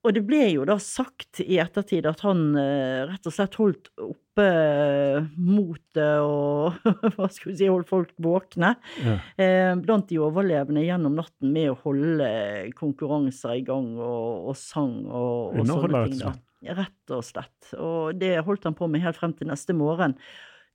Og 0.00 0.14
det 0.16 0.22
ble 0.24 0.46
jo 0.48 0.64
da 0.64 0.78
sagt 0.80 1.42
i 1.44 1.58
ettertid 1.60 2.06
at 2.08 2.22
han 2.24 2.54
eh, 2.56 3.02
rett 3.10 3.26
og 3.28 3.34
slett 3.36 3.56
holdt 3.60 3.90
oppe 4.00 4.46
eh, 4.46 5.26
motet 5.36 6.22
og 6.24 6.78
hva 7.18 7.28
skal 7.28 7.50
vi 7.50 7.56
si, 7.58 7.68
holdt 7.68 7.90
folk 7.90 8.14
våkne 8.24 8.72
ja. 9.04 9.16
eh, 9.36 9.72
blant 9.76 10.08
de 10.08 10.20
overlevende 10.24 10.86
gjennom 10.86 11.18
natten 11.20 11.52
med 11.52 11.74
å 11.74 11.78
holde 11.82 12.30
konkurranser 12.78 13.58
i 13.58 13.66
gang 13.66 13.92
og, 13.98 14.48
og 14.52 14.56
sang 14.56 15.02
og, 15.04 15.58
og 15.60 15.68
sånne 15.68 16.06
ting. 16.08 16.22
da. 16.22 16.32
Rett 16.80 17.14
og 17.16 17.24
slett. 17.24 17.74
Og 17.76 18.16
det 18.20 18.38
holdt 18.46 18.64
han 18.68 18.76
på 18.76 18.88
med 18.88 19.04
helt 19.04 19.20
frem 19.20 19.36
til 19.36 19.52
neste 19.52 19.76
morgen. 19.76 20.16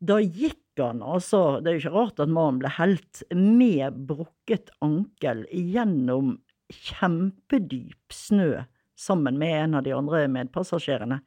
Da 0.06 0.20
gikk 0.22 0.62
han 0.78 1.02
altså, 1.06 1.64
det 1.64 1.72
er 1.72 1.78
jo 1.80 1.84
ikke 1.86 1.98
rart 1.98 2.22
at 2.22 2.30
mannen 2.30 2.62
ble 2.62 2.70
helt, 2.78 3.26
med 3.34 4.06
brukket 4.06 4.70
ankel 4.86 5.46
gjennom 5.50 6.36
kjempedyp 6.70 8.14
snø 8.14 8.66
sammen 9.00 9.40
med 9.42 9.58
en 9.64 9.80
av 9.80 9.84
de 9.86 9.96
andre 9.96 10.26
medpassasjerene 10.32 11.22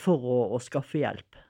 for 0.00 0.24
å, 0.24 0.40
å 0.56 0.62
skaffe 0.62 1.00
hjelp. 1.00 1.44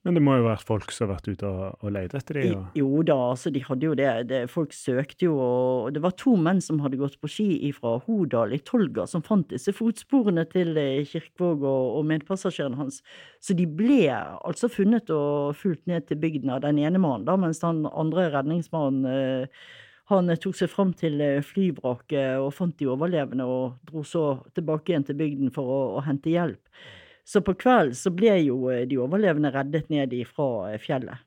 Men 0.00 0.16
det 0.16 0.22
må 0.24 0.32
jo 0.38 0.46
være 0.46 0.64
folk 0.64 0.92
som 0.96 1.10
har 1.10 1.18
vært 1.18 1.26
ute 1.28 1.48
og, 1.48 1.74
og 1.84 1.92
leid 1.92 2.14
etter 2.16 2.38
dem? 2.38 2.52
Og... 2.56 2.76
Jo 2.78 3.02
da, 3.04 3.16
altså 3.34 3.50
de 3.52 3.60
hadde 3.66 3.84
jo 3.84 3.96
det. 3.98 4.12
det. 4.30 4.38
Folk 4.48 4.72
søkte 4.72 5.26
jo, 5.26 5.34
og 5.36 5.90
det 5.92 6.00
var 6.00 6.14
to 6.16 6.32
menn 6.40 6.62
som 6.64 6.80
hadde 6.80 7.00
gått 7.00 7.18
på 7.20 7.28
ski 7.28 7.68
fra 7.76 7.98
Hodal 8.06 8.54
i 8.56 8.62
Tolga, 8.64 9.04
som 9.10 9.24
fant 9.26 9.50
disse 9.52 9.74
fotsporene 9.76 10.46
til 10.48 10.72
eh, 10.80 11.04
Kirkvåg 11.08 11.66
og, 11.68 11.98
og 11.98 12.08
medpassasjeren 12.08 12.78
hans. 12.80 13.02
Så 13.44 13.56
de 13.58 13.68
ble 13.68 14.06
altså 14.08 14.72
funnet 14.72 15.12
og 15.12 15.52
fulgt 15.60 15.84
ned 15.90 16.08
til 16.08 16.20
bygden 16.22 16.56
av 16.56 16.64
den 16.64 16.80
ene 16.80 17.02
mannen, 17.02 17.28
da, 17.28 17.36
mens 17.40 17.60
den 17.60 17.84
andre 17.90 18.30
redningsmannen 18.32 19.04
eh, 19.12 19.64
Han 20.10 20.30
tok 20.42 20.56
seg 20.58 20.70
fram 20.72 20.90
til 20.98 21.20
flyvraket 21.46 22.42
og 22.42 22.52
fant 22.56 22.74
de 22.80 22.88
overlevende, 22.90 23.46
og 23.46 23.78
dro 23.86 24.02
så 24.06 24.24
tilbake 24.56 24.92
igjen 24.92 25.06
til 25.06 25.18
bygden 25.20 25.52
for 25.54 25.70
å, 25.70 25.80
å 26.00 26.04
hente 26.06 26.32
hjelp. 26.32 26.60
Så 27.22 27.44
på 27.46 27.54
kvelden 27.54 27.94
så 27.94 28.10
ble 28.10 28.32
jo 28.42 28.64
de 28.90 28.98
overlevende 28.98 29.52
reddet 29.54 29.90
ned 29.92 30.16
fra 30.26 30.72
fjellet. 30.82 31.22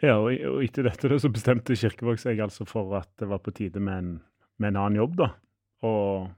Ja, 0.00 0.16
og, 0.16 0.32
og 0.32 0.64
etter 0.64 0.86
dette 0.88 1.20
så 1.20 1.28
bestemte 1.32 1.76
Kirkevåg 1.76 2.20
seg 2.20 2.40
altså 2.40 2.66
for 2.68 2.96
at 3.00 3.08
det 3.20 3.28
var 3.28 3.40
på 3.44 3.52
tide 3.56 3.80
med 3.84 3.96
en, 3.96 4.12
med 4.60 4.72
en 4.72 4.82
annen 4.82 5.00
jobb, 5.00 5.16
da. 5.20 5.30
Og 5.88 6.28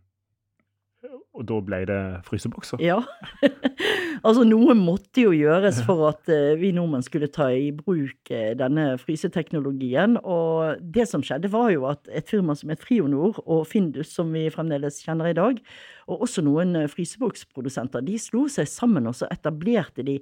og 1.33 1.47
da 1.49 1.59
ble 1.65 1.79
det 1.89 1.99
frysebokser? 2.27 2.81
Ja. 2.85 2.99
altså 4.27 4.45
noe 4.45 4.75
måtte 4.77 5.25
jo 5.25 5.33
gjøres 5.33 5.81
for 5.87 6.05
at 6.11 6.29
uh, 6.29 6.53
vi 6.61 6.75
nordmenn 6.77 7.05
skulle 7.07 7.31
ta 7.33 7.49
i 7.57 7.71
bruk 7.73 8.33
uh, 8.33 8.53
denne 8.59 8.99
fryseteknologien. 9.01 10.19
Og 10.21 10.83
det 10.95 11.09
som 11.09 11.25
skjedde 11.25 11.53
var 11.53 11.71
jo 11.73 11.89
at 11.89 12.11
et 12.13 12.29
firma 12.29 12.57
som 12.59 12.73
het 12.73 12.85
Frionor 12.85 13.41
og 13.47 13.65
Findus, 13.71 14.13
som 14.13 14.33
vi 14.37 14.49
fremdeles 14.53 15.01
kjenner 15.07 15.33
i 15.33 15.37
dag, 15.39 15.61
og 16.05 16.27
også 16.29 16.45
noen 16.45 16.77
uh, 16.83 16.89
fryseboksprodusenter, 16.93 18.05
de 18.05 18.21
slo 18.21 18.45
seg 18.53 18.69
sammen 18.69 19.09
og 19.09 19.17
så 19.17 19.31
etablerte 19.33 20.05
de 20.05 20.21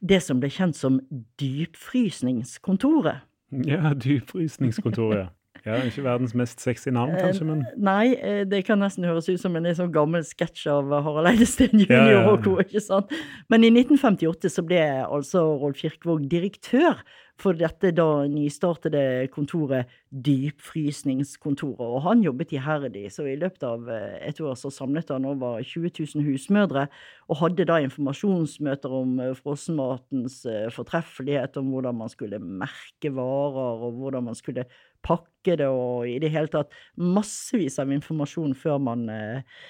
det 0.00 0.22
som 0.24 0.40
ble 0.40 0.48
kjent 0.50 0.78
som 0.78 0.96
Dypfrysningskontoret. 1.38 3.26
Ja, 3.68 3.92
Dypfrysningskontoret. 3.94 5.30
Ja, 5.66 5.76
Ikke 5.84 6.04
verdens 6.06 6.32
mest 6.34 6.62
sexy 6.62 6.88
navn, 6.94 7.12
kanskje, 7.20 7.44
men 7.44 7.64
Nei, 7.76 8.14
eh, 8.16 8.42
det 8.48 8.62
kan 8.64 8.80
nesten 8.80 9.04
høres 9.04 9.28
ut 9.28 9.40
som 9.42 9.56
en 9.58 9.68
sånn 9.76 9.92
gammel 9.92 10.24
sketsj 10.24 10.70
av 10.72 10.92
Harald 11.04 11.34
Eidesteen 11.34 11.82
jr. 11.82 11.90
Ja, 11.90 12.04
ja, 12.06 12.20
ja. 12.22 12.28
og 12.32 12.44
co. 12.46 12.56
ikke 12.62 12.80
sant? 12.80 13.12
Men 13.52 13.66
i 13.66 13.72
1958 13.74 14.54
så 14.54 14.64
ble 14.64 14.80
altså 15.04 15.44
Rolf 15.60 15.82
Kirkevåg 15.82 16.24
direktør 16.30 17.02
for 17.40 17.56
dette 17.56 17.88
da 17.96 18.26
nystartede 18.28 19.28
kontoret 19.32 19.88
Dypfrysningskontoret. 20.12 21.80
Og 21.80 22.02
han 22.04 22.24
jobbet 22.24 22.52
iherdig, 22.56 23.06
så 23.12 23.24
i 23.28 23.36
løpet 23.40 23.64
av 23.68 23.88
eh, 23.92 24.16
et 24.28 24.40
år 24.40 24.56
så 24.60 24.72
samlet 24.72 25.12
han 25.12 25.28
over 25.28 25.60
20 25.64 25.92
000 26.16 26.24
husmødre, 26.28 26.86
og 27.28 27.40
hadde 27.42 27.68
da 27.68 27.78
informasjonsmøter 27.84 28.96
om 28.96 29.18
eh, 29.24 29.34
frossenmatens 29.36 30.40
fortreffelighet, 30.72 31.60
om 31.60 31.72
hvordan 31.74 32.00
man 32.00 32.12
skulle 32.12 32.40
merke 32.40 33.12
varer, 33.12 33.84
og 33.88 34.00
hvordan 34.00 34.30
man 34.30 34.38
skulle 34.38 34.64
pakke 35.06 35.56
det 35.60 35.68
og 35.70 36.08
i 36.08 36.18
det 36.22 36.32
hele 36.34 36.50
tatt 36.52 36.74
massevis 37.00 37.78
av 37.80 37.92
informasjon 37.94 38.54
før 38.58 38.80
man 38.82 39.06
eh, 39.12 39.60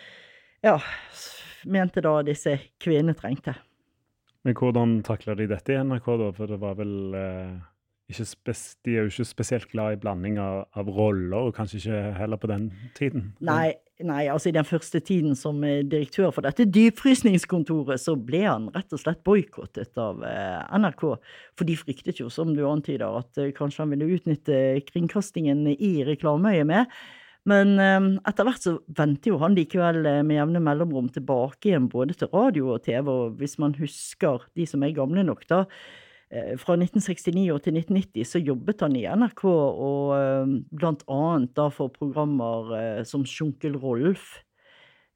ja, 0.66 0.76
mente 1.64 2.02
da 2.04 2.20
disse 2.26 2.56
kvinnene 2.82 3.16
trengte. 3.18 3.54
Men 4.46 4.56
hvordan 4.56 5.00
takla 5.04 5.36
de 5.36 5.50
dette 5.50 5.74
i 5.74 5.82
NRK, 5.84 6.08
da? 6.22 6.30
For 6.36 6.48
det 6.48 6.60
var 6.62 6.78
vel 6.78 6.94
eh, 7.16 7.58
ikke 8.10 8.54
De 8.84 8.94
er 8.94 9.04
jo 9.04 9.12
ikke 9.12 9.28
spesielt 9.28 9.68
glad 9.70 9.94
i 9.94 10.00
blanding 10.00 10.40
av, 10.42 10.64
av 10.74 10.88
roller, 10.88 11.50
og 11.50 11.54
kanskje 11.54 11.80
ikke 11.82 12.00
heller 12.18 12.40
på 12.40 12.50
den 12.50 12.70
tiden? 12.96 13.30
Nei, 13.44 13.74
Nei, 14.06 14.24
altså 14.32 14.48
i 14.50 14.54
den 14.54 14.66
første 14.66 15.00
tiden 15.04 15.36
som 15.36 15.60
eh, 15.66 15.82
direktør 15.84 16.30
for 16.34 16.46
dette 16.46 16.66
dypfrysningskontoret, 16.72 18.00
så 18.00 18.14
ble 18.16 18.42
han 18.46 18.68
rett 18.74 18.92
og 18.96 19.02
slett 19.02 19.22
boikottet 19.26 19.98
av 20.00 20.22
eh, 20.26 20.60
NRK. 20.80 21.04
For 21.58 21.68
de 21.68 21.76
fryktet 21.78 22.20
jo, 22.22 22.30
som 22.32 22.54
du 22.56 22.62
antyder, 22.68 23.20
at 23.20 23.40
eh, 23.40 23.52
kanskje 23.56 23.84
han 23.84 23.94
ville 23.94 24.10
utnytte 24.16 24.80
kringkastingen 24.88 25.66
i 25.74 25.92
reklameøyet 26.08 26.68
med. 26.70 27.00
Men 27.48 27.80
etter 27.80 28.44
hvert 28.44 28.60
så 28.60 28.74
vendte 28.92 29.30
jo 29.30 29.38
han 29.40 29.54
likevel 29.56 30.02
med 30.28 30.36
jevne 30.36 30.60
mellomrom 30.60 31.06
tilbake 31.08 31.70
igjen 31.70 31.86
både 31.88 32.12
til 32.20 32.28
radio 32.34 32.74
og 32.74 32.82
TV, 32.84 33.08
og 33.08 33.38
hvis 33.40 33.56
man 33.62 33.72
husker 33.78 34.44
de 34.60 34.66
som 34.68 34.84
er 34.84 34.92
gamle 34.94 35.24
nok, 35.24 35.46
da, 35.48 35.62
fra 36.30 36.76
1969 36.78 37.56
til 37.64 37.78
1990 37.80 38.28
så 38.28 38.38
jobbet 38.38 38.84
han 38.84 38.94
i 38.94 39.02
NRK, 39.02 39.42
og 39.50 40.12
eh, 40.14 40.52
blant 40.70 41.02
annet 41.10 41.56
da 41.58 41.66
for 41.74 41.90
programmer 41.90 42.70
eh, 42.76 43.00
som 43.08 43.26
Sjunkel 43.26 43.78
Rolf. 43.80 44.36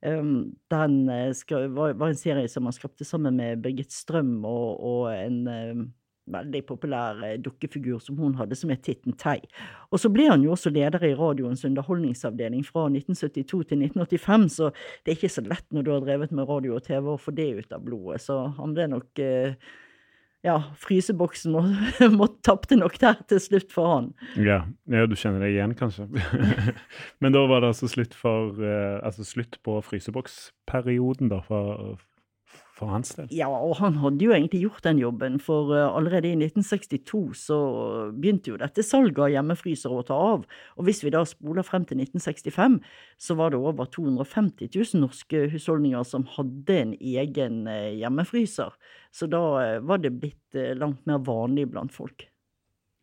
Den 0.05 0.96
var, 1.09 1.94
en 2.05 2.18
serie 2.18 2.48
som 2.53 2.66
han 2.68 2.74
skapte 2.77 3.07
sammen 3.09 3.38
med 3.38 3.62
Birgit 3.64 3.94
Strøm 3.94 4.42
og, 4.44 5.07
en 5.14 5.87
veldig 6.29 6.61
populær 6.68 7.22
dukkefigur 7.40 8.03
som 8.05 8.18
hun 8.20 8.35
hadde, 8.37 8.59
som 8.59 8.68
het 8.68 8.83
Titten 8.85 9.16
Tei. 9.16 9.38
Og 9.88 10.03
så 10.03 10.11
ble 10.12 10.27
han 10.29 10.44
jo 10.44 10.53
også 10.53 10.74
leder 10.74 11.07
i 11.09 11.14
radioens 11.16 11.64
underholdningsavdeling 11.64 12.66
fra 12.68 12.85
1972 12.90 13.62
til 13.70 13.87
1985, 13.87 14.46
så 14.59 14.70
det 14.74 15.14
er 15.14 15.16
ikke 15.16 15.33
så 15.38 15.46
lett 15.48 15.72
når 15.72 15.87
du 15.87 15.90
har 15.94 16.05
drevet 16.05 16.37
med 16.37 16.53
radio 16.53 16.77
og 16.77 16.85
TV 16.85 17.09
å 17.14 17.16
få 17.20 17.33
det 17.40 17.48
ut 17.62 17.72
av 17.72 17.88
blodet. 17.88 18.20
Så 18.27 18.38
han 18.61 18.77
ble 18.77 18.90
nok 18.92 19.24
eh, 19.24 19.57
ja, 20.44 20.59
fryseboksen 20.80 21.54
må, 21.54 21.62
må 22.18 22.28
tapte 22.44 22.76
nok 22.78 22.98
der 23.00 23.20
til 23.30 23.40
slutt 23.42 23.72
for 23.74 23.94
han. 23.94 24.11
Ja, 24.37 24.62
ja 24.92 25.07
du 25.09 25.16
kjenner 25.18 25.44
det 25.44 25.54
igjen, 25.54 25.74
kanskje. 25.78 26.07
Men 27.24 27.37
da 27.37 27.46
var 27.50 27.64
det 27.64 27.72
altså 27.72 27.88
slutt, 27.90 28.16
for, 28.18 28.52
uh, 28.61 29.00
altså 29.00 29.26
slutt 29.26 29.59
på 29.64 29.78
fryseboksperioden, 29.88 31.33
da, 31.33 31.40
for, 31.48 31.96
for 32.85 32.92
hans 32.92 33.14
del? 33.16 33.31
Ja, 33.35 33.49
og 33.49 33.79
han 33.81 33.99
hadde 34.03 34.27
jo 34.27 34.35
egentlig 34.37 34.62
gjort 34.64 34.85
den 34.87 35.01
jobben, 35.01 35.38
for 35.42 35.73
uh, 35.73 35.97
allerede 35.97 36.31
i 36.31 36.37
1962 36.37 37.23
så 37.47 37.59
begynte 38.14 38.53
jo 38.53 38.61
dette 38.61 38.85
salget 38.87 39.23
av 39.25 39.33
hjemmefrysere 39.33 40.01
å 40.01 40.07
ta 40.07 40.18
av. 40.35 40.44
Og 40.79 40.88
hvis 40.88 41.03
vi 41.05 41.14
da 41.14 41.25
spoler 41.29 41.66
frem 41.66 41.87
til 41.88 42.03
1965, 42.05 42.79
så 43.27 43.38
var 43.38 43.55
det 43.55 43.62
over 43.62 43.88
250 43.94 44.70
000 44.70 45.05
norske 45.05 45.47
husholdninger 45.55 46.05
som 46.09 46.29
hadde 46.37 46.79
en 46.83 46.94
egen 47.01 47.64
uh, 47.70 47.90
hjemmefryser. 47.97 48.77
Så 49.14 49.31
da 49.33 49.42
uh, 49.57 49.81
var 49.85 50.05
det 50.05 50.14
blitt 50.20 50.40
langt 50.79 51.03
mer 51.09 51.18
vanlig 51.27 51.66
blant 51.73 51.90
folk. 51.90 52.29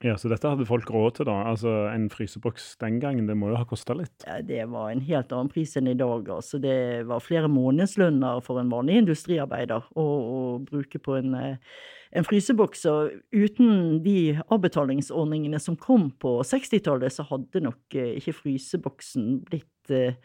Ja, 0.01 0.15
Så 0.17 0.31
dette 0.31 0.49
hadde 0.49 0.65
folk 0.65 0.89
råd 0.89 1.19
til, 1.19 1.27
da? 1.29 1.35
Altså 1.51 1.71
En 1.91 2.07
fryseboks 2.09 2.75
den 2.81 2.99
gangen, 3.01 3.27
det 3.29 3.35
må 3.37 3.51
jo 3.51 3.59
ha 3.59 3.67
kosta 3.69 3.93
litt? 3.97 4.25
Ja, 4.25 4.39
det 4.41 4.63
var 4.73 4.89
en 4.89 5.03
helt 5.05 5.31
annen 5.31 5.51
pris 5.51 5.75
enn 5.77 5.91
i 5.91 5.97
dag. 5.97 6.29
altså 6.29 6.57
Det 6.61 7.05
var 7.09 7.21
flere 7.21 7.51
månedslønner 7.51 8.41
for 8.45 8.61
en 8.61 8.71
vanlig 8.73 9.01
industriarbeider 9.03 9.91
å, 9.93 10.05
å 10.05 10.39
bruke 10.65 11.01
på 11.01 11.19
en, 11.19 11.35
eh, 11.37 11.83
en 12.17 12.25
fryseboks. 12.25 12.85
Og 12.89 13.13
uten 13.29 14.01
de 14.05 14.39
avbetalingsordningene 14.49 15.61
som 15.61 15.77
kom 15.77 16.09
på 16.17 16.39
60-tallet, 16.49 17.13
så 17.13 17.27
hadde 17.29 17.61
nok 17.67 17.99
eh, 17.99 18.17
ikke 18.17 18.39
fryseboksen 18.41 19.37
blitt 19.51 19.93
eh, 19.93 20.17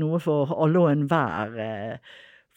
noe 0.00 0.18
for 0.22 0.50
alle 0.58 0.82
og 0.82 0.90
enhver. 0.90 2.02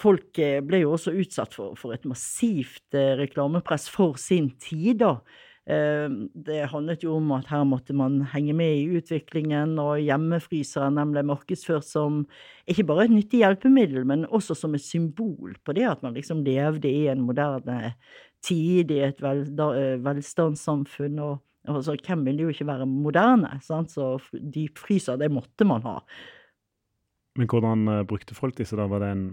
Folk 0.01 0.41
ble 0.65 0.81
jo 0.81 0.97
også 0.97 1.13
utsatt 1.21 1.53
for, 1.53 1.77
for 1.77 1.93
et 1.93 2.05
massivt 2.09 2.97
reklamepress 3.21 3.86
for 3.93 4.17
sin 4.17 4.49
tid, 4.57 5.03
da. 5.05 5.19
Ehm, 5.71 6.28
det 6.36 6.65
handlet 6.73 7.06
jo 7.06 7.15
om 7.21 7.30
at 7.38 7.47
her 7.47 7.63
måtte 7.63 7.95
man 7.95 8.19
henge 8.34 8.56
med 8.58 8.82
i 8.82 8.97
utviklingen, 8.99 9.78
og 9.80 10.02
hjemmefryseren 10.04 10.99
den 10.99 11.13
ble 11.15 11.23
markedsført 11.30 11.88
som 11.88 12.26
ikke 12.67 12.86
bare 12.89 13.08
et 13.08 13.15
nyttig 13.15 13.43
hjelpemiddel, 13.45 14.04
men 14.08 14.28
også 14.28 14.58
som 14.60 14.76
et 14.76 14.84
symbol 14.84 15.56
på 15.63 15.76
det 15.78 15.88
at 15.88 16.04
man 16.04 16.17
liksom 16.17 16.43
levde 16.43 16.91
i 16.91 17.08
en 17.12 17.23
moderne 17.23 17.93
tid, 18.43 18.91
i 18.91 18.99
et 19.08 19.23
vel, 19.23 19.45
eh, 19.47 19.95
velstandssamfunn. 20.04 21.19
og 21.19 21.39
altså, 21.67 21.95
Hvem 21.95 22.26
ville 22.26 22.43
jo 22.43 22.49
ikke 22.49 22.67
være 22.67 22.86
moderne? 22.86 23.60
Sant? 23.62 23.91
Så 23.91 24.19
dypfryser, 24.34 25.15
det 25.15 25.32
måtte 25.32 25.63
man 25.63 25.82
ha. 25.88 25.99
Men 27.36 27.47
hvordan 27.47 27.88
uh, 27.88 28.04
brukte 28.04 28.36
folk 28.36 28.58
disse? 28.58 28.76
da? 28.76 28.86
Var 28.86 28.99
det, 28.99 29.12
en, 29.15 29.23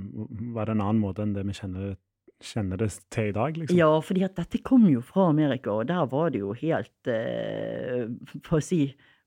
var 0.55 0.65
det 0.65 0.79
en 0.79 0.81
annen 0.87 1.03
måte 1.03 1.27
enn 1.27 1.35
det 1.35 1.45
vi 1.45 1.59
kjenner 1.59 1.99
kjenner 2.41 2.81
det 2.81 2.91
til 3.13 3.31
i 3.31 3.37
dag, 3.37 3.57
liksom? 3.59 3.79
Ja, 3.79 3.91
at 4.01 4.39
dette 4.39 4.61
kom 4.65 4.89
jo 4.91 5.03
fra 5.05 5.29
Amerika, 5.31 5.75
og 5.75 5.89
der 5.91 6.09
var 6.11 6.33
det 6.33 6.43
jo 6.43 6.55
helt 6.57 7.11
eh, 7.11 8.09
For 8.47 8.59
å 8.59 8.65
si 8.65 8.87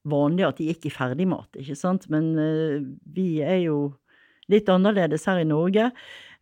vanlig 0.09 0.47
at 0.47 0.59
de 0.59 0.67
gikk 0.71 0.89
i 0.89 0.93
ferdigmat, 0.93 1.61
ikke 1.61 1.77
sant? 1.79 2.09
Men 2.11 2.33
eh, 2.41 2.79
vi 3.15 3.27
er 3.45 3.63
jo 3.67 3.79
litt 4.51 4.69
annerledes 4.71 5.27
her 5.29 5.39
i 5.41 5.47
Norge. 5.47 5.91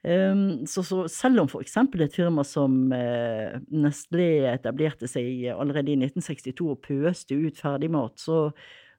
Um, 0.01 0.63
så, 0.65 0.81
så, 0.81 1.03
selv 1.13 1.43
om 1.43 1.49
f.eks. 1.51 1.75
et 1.77 2.15
firma 2.15 2.41
som 2.47 2.87
uh, 2.89 3.59
Nestlé 3.69 4.47
etablerte 4.49 5.05
seg 5.05 5.51
allerede 5.53 5.93
i 5.93 5.99
1962 5.99 6.71
og 6.73 6.79
pøste 6.81 7.37
ut 7.37 7.61
ferdigmat, 7.61 8.17
så 8.17 8.47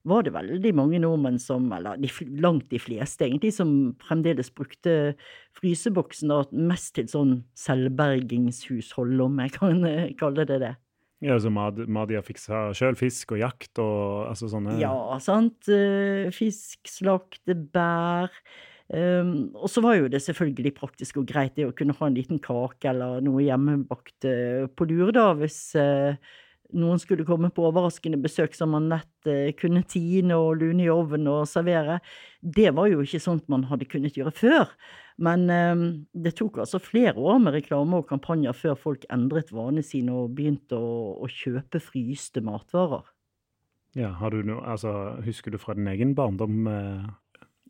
var 0.09 0.25
det 0.27 0.35
veldig 0.35 0.73
mange 0.75 0.99
nordmenn 1.03 1.39
som, 1.39 1.69
eller 1.75 2.01
de, 2.01 2.11
langt 2.43 2.69
de 2.73 2.81
fleste 2.83 3.27
egentlig, 3.27 3.53
som 3.55 3.93
fremdeles 4.03 4.51
brukte 4.55 5.15
fryseboksen 5.59 6.33
da, 6.33 6.41
mest 6.53 6.97
til 6.99 7.11
sånn 7.11 7.37
selvbergingshushold, 7.59 9.15
om 9.23 9.39
jeg 9.45 9.55
kan 9.59 9.87
eh, 9.89 10.11
kalle 10.21 10.47
det 10.49 10.59
det. 10.65 10.75
Ja, 11.23 11.37
så 11.39 11.53
Madia 11.55 12.19
fiksa 12.27 12.73
sjøl 12.75 12.97
fisk 12.99 13.37
og 13.37 13.45
jakt 13.45 13.79
og 13.79 14.27
altså 14.33 14.49
sånne 14.51 14.75
Ja, 14.81 14.97
sant. 15.23 15.69
Eh, 15.71 16.33
fisk, 16.35 16.81
slakte, 16.91 17.55
bær. 17.55 18.35
Um, 18.93 19.55
og 19.57 19.71
så 19.73 19.81
var 19.81 19.95
jo 19.97 20.09
det 20.13 20.19
selvfølgelig 20.21 20.75
praktisk 20.77 21.23
og 21.23 21.29
greit 21.31 21.55
det 21.57 21.65
å 21.65 21.73
kunne 21.73 21.95
ha 21.97 22.09
en 22.11 22.17
liten 22.19 22.43
kake 22.43 22.91
eller 22.91 23.23
noe 23.25 23.41
hjemmebakt 23.47 24.27
uh, 24.29 24.67
på 24.69 24.89
lur, 24.91 25.15
da, 25.17 25.31
hvis 25.39 25.61
uh, 25.81 26.19
noen 26.77 27.01
skulle 27.01 27.27
komme 27.29 27.51
på 27.55 27.65
overraskende 27.69 28.19
besøk 28.23 28.57
som 28.57 28.73
man 28.75 28.89
lett 28.91 29.29
eh, 29.31 29.53
kunne 29.59 29.85
tine 29.89 30.37
og 30.39 30.61
lune 30.61 30.87
i 30.87 30.91
ovnen 30.93 31.31
og 31.33 31.47
servere. 31.51 32.01
Det 32.41 32.71
var 32.77 32.91
jo 32.91 33.03
ikke 33.05 33.23
sånt 33.23 33.49
man 33.53 33.67
hadde 33.71 33.89
kunnet 33.91 34.19
gjøre 34.19 34.35
før. 34.37 34.75
Men 35.23 35.49
eh, 35.53 35.87
det 36.25 36.35
tok 36.39 36.63
altså 36.65 36.83
flere 36.83 37.17
år 37.21 37.41
med 37.45 37.57
reklame 37.59 38.01
og 38.01 38.09
kampanjer 38.11 38.57
før 38.57 38.79
folk 38.79 39.09
endret 39.13 39.53
vanene 39.55 39.85
sine 39.87 40.15
og 40.25 40.37
begynte 40.37 40.79
å, 40.79 41.19
å 41.23 41.31
kjøpe 41.31 41.83
fryste 41.83 42.45
matvarer. 42.45 43.05
Ja, 43.99 44.15
du 44.33 44.41
noe, 44.41 44.63
altså, 44.65 45.21
Husker 45.21 45.53
du 45.53 45.61
fra 45.61 45.77
din 45.77 45.91
egen 45.93 46.15
barndom? 46.17 46.65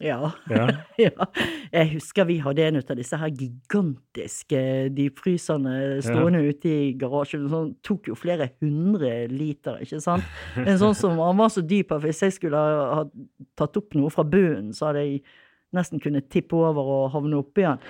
Ja. 0.02 0.32
ja. 0.50 0.66
ja. 1.04 1.26
Jeg 1.72 1.90
husker 1.94 2.26
vi 2.28 2.38
hadde 2.42 2.64
en 2.66 2.80
av 2.80 2.96
disse 2.98 3.18
her 3.18 3.30
gigantiske 3.30 4.62
dypfryserne 4.96 5.76
stående 6.04 6.42
ute 6.48 6.72
i 6.72 6.90
garasjen. 6.98 7.46
Sånn 7.52 7.70
tok 7.86 8.10
jo 8.10 8.18
flere 8.18 8.50
hundre 8.62 9.14
liter, 9.30 9.78
ikke 9.84 10.02
sant. 10.02 10.26
En 10.58 10.80
sånn 10.80 10.98
som 10.98 11.20
Han 11.22 11.38
var 11.38 11.52
så 11.54 11.62
dyp 11.62 11.94
at 11.94 12.02
hvis 12.02 12.24
jeg 12.26 12.36
skulle 12.40 12.58
ha 12.58 13.06
tatt 13.58 13.78
opp 13.78 13.94
noe 13.98 14.10
fra 14.12 14.26
bunnen, 14.26 14.72
så 14.76 14.90
hadde 14.90 15.06
jeg 15.06 15.22
nesten 15.72 16.00
kunnet 16.04 16.28
tippe 16.32 16.56
over 16.56 16.88
og 16.96 17.10
havne 17.14 17.38
oppi 17.40 17.64
igjen. 17.64 17.82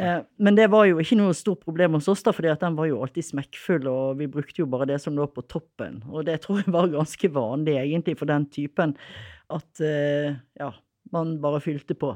Eh, 0.00 0.20
men 0.40 0.56
det 0.56 0.68
var 0.70 0.86
jo 0.86 1.00
ikke 1.02 1.18
noe 1.18 1.34
stort 1.36 1.64
problem 1.64 1.96
hos 1.96 2.08
oss, 2.10 2.22
da, 2.24 2.32
fordi 2.34 2.50
at 2.52 2.62
den 2.62 2.76
var 2.78 2.86
jo 2.88 3.00
alltid 3.04 3.26
smekkfull, 3.26 3.88
og 3.90 4.20
vi 4.20 4.28
brukte 4.30 4.62
jo 4.62 4.68
bare 4.70 4.86
det 4.88 5.00
som 5.02 5.16
lå 5.18 5.26
på 5.34 5.44
toppen. 5.50 5.98
Og 6.08 6.24
det 6.28 6.38
tror 6.44 6.62
jeg 6.62 6.72
var 6.72 6.90
ganske 6.92 7.30
vanlig 7.34 7.76
egentlig 7.80 8.16
for 8.20 8.30
den 8.30 8.46
typen, 8.54 8.94
at 9.50 9.82
eh, 9.84 10.38
ja, 10.60 10.70
man 11.14 11.38
bare 11.42 11.62
fylte 11.64 11.96
på. 11.98 12.14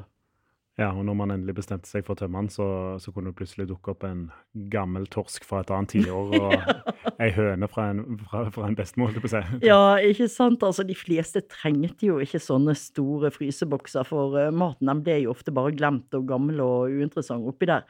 Ja, 0.74 0.88
og 0.90 1.04
når 1.06 1.14
man 1.14 1.30
endelig 1.30 1.54
bestemte 1.60 1.86
seg 1.86 2.02
for 2.02 2.16
å 2.16 2.18
tømme 2.18 2.40
den, 2.42 2.48
så, 2.50 2.64
så 2.98 3.12
kunne 3.14 3.30
det 3.30 3.38
plutselig 3.38 3.68
dukke 3.70 3.92
opp 3.92 4.02
en 4.08 4.24
gammel 4.72 5.04
torsk 5.06 5.46
fra 5.46 5.60
et 5.62 5.70
annet 5.70 5.92
tiår 5.94 6.34
og 6.40 6.54
ei 7.22 7.30
høne 7.36 7.68
fra 7.70 7.86
en, 7.92 8.18
fra, 8.26 8.42
fra 8.54 8.66
en 8.66 8.74
bestemor, 8.78 9.12
holdt 9.12 9.20
jeg 9.20 9.24
på 9.24 9.30
å 9.30 9.34
si. 9.36 9.60
Ja, 9.70 9.78
ikke 10.02 10.26
sant? 10.32 10.66
Altså, 10.66 10.82
de 10.88 10.98
fleste 10.98 11.44
trengte 11.46 12.10
jo 12.10 12.18
ikke 12.24 12.42
sånne 12.42 12.74
store 12.78 13.30
frysebokser, 13.34 14.06
for 14.08 14.34
uh, 14.34 14.50
maten 14.50 14.90
den 14.90 15.06
ble 15.06 15.20
jo 15.28 15.34
ofte 15.36 15.54
bare 15.54 15.74
glemt 15.78 16.18
og 16.18 16.26
gammel 16.32 16.58
og 16.64 16.90
uinteressant 16.90 17.46
oppi 17.46 17.70
der. 17.70 17.86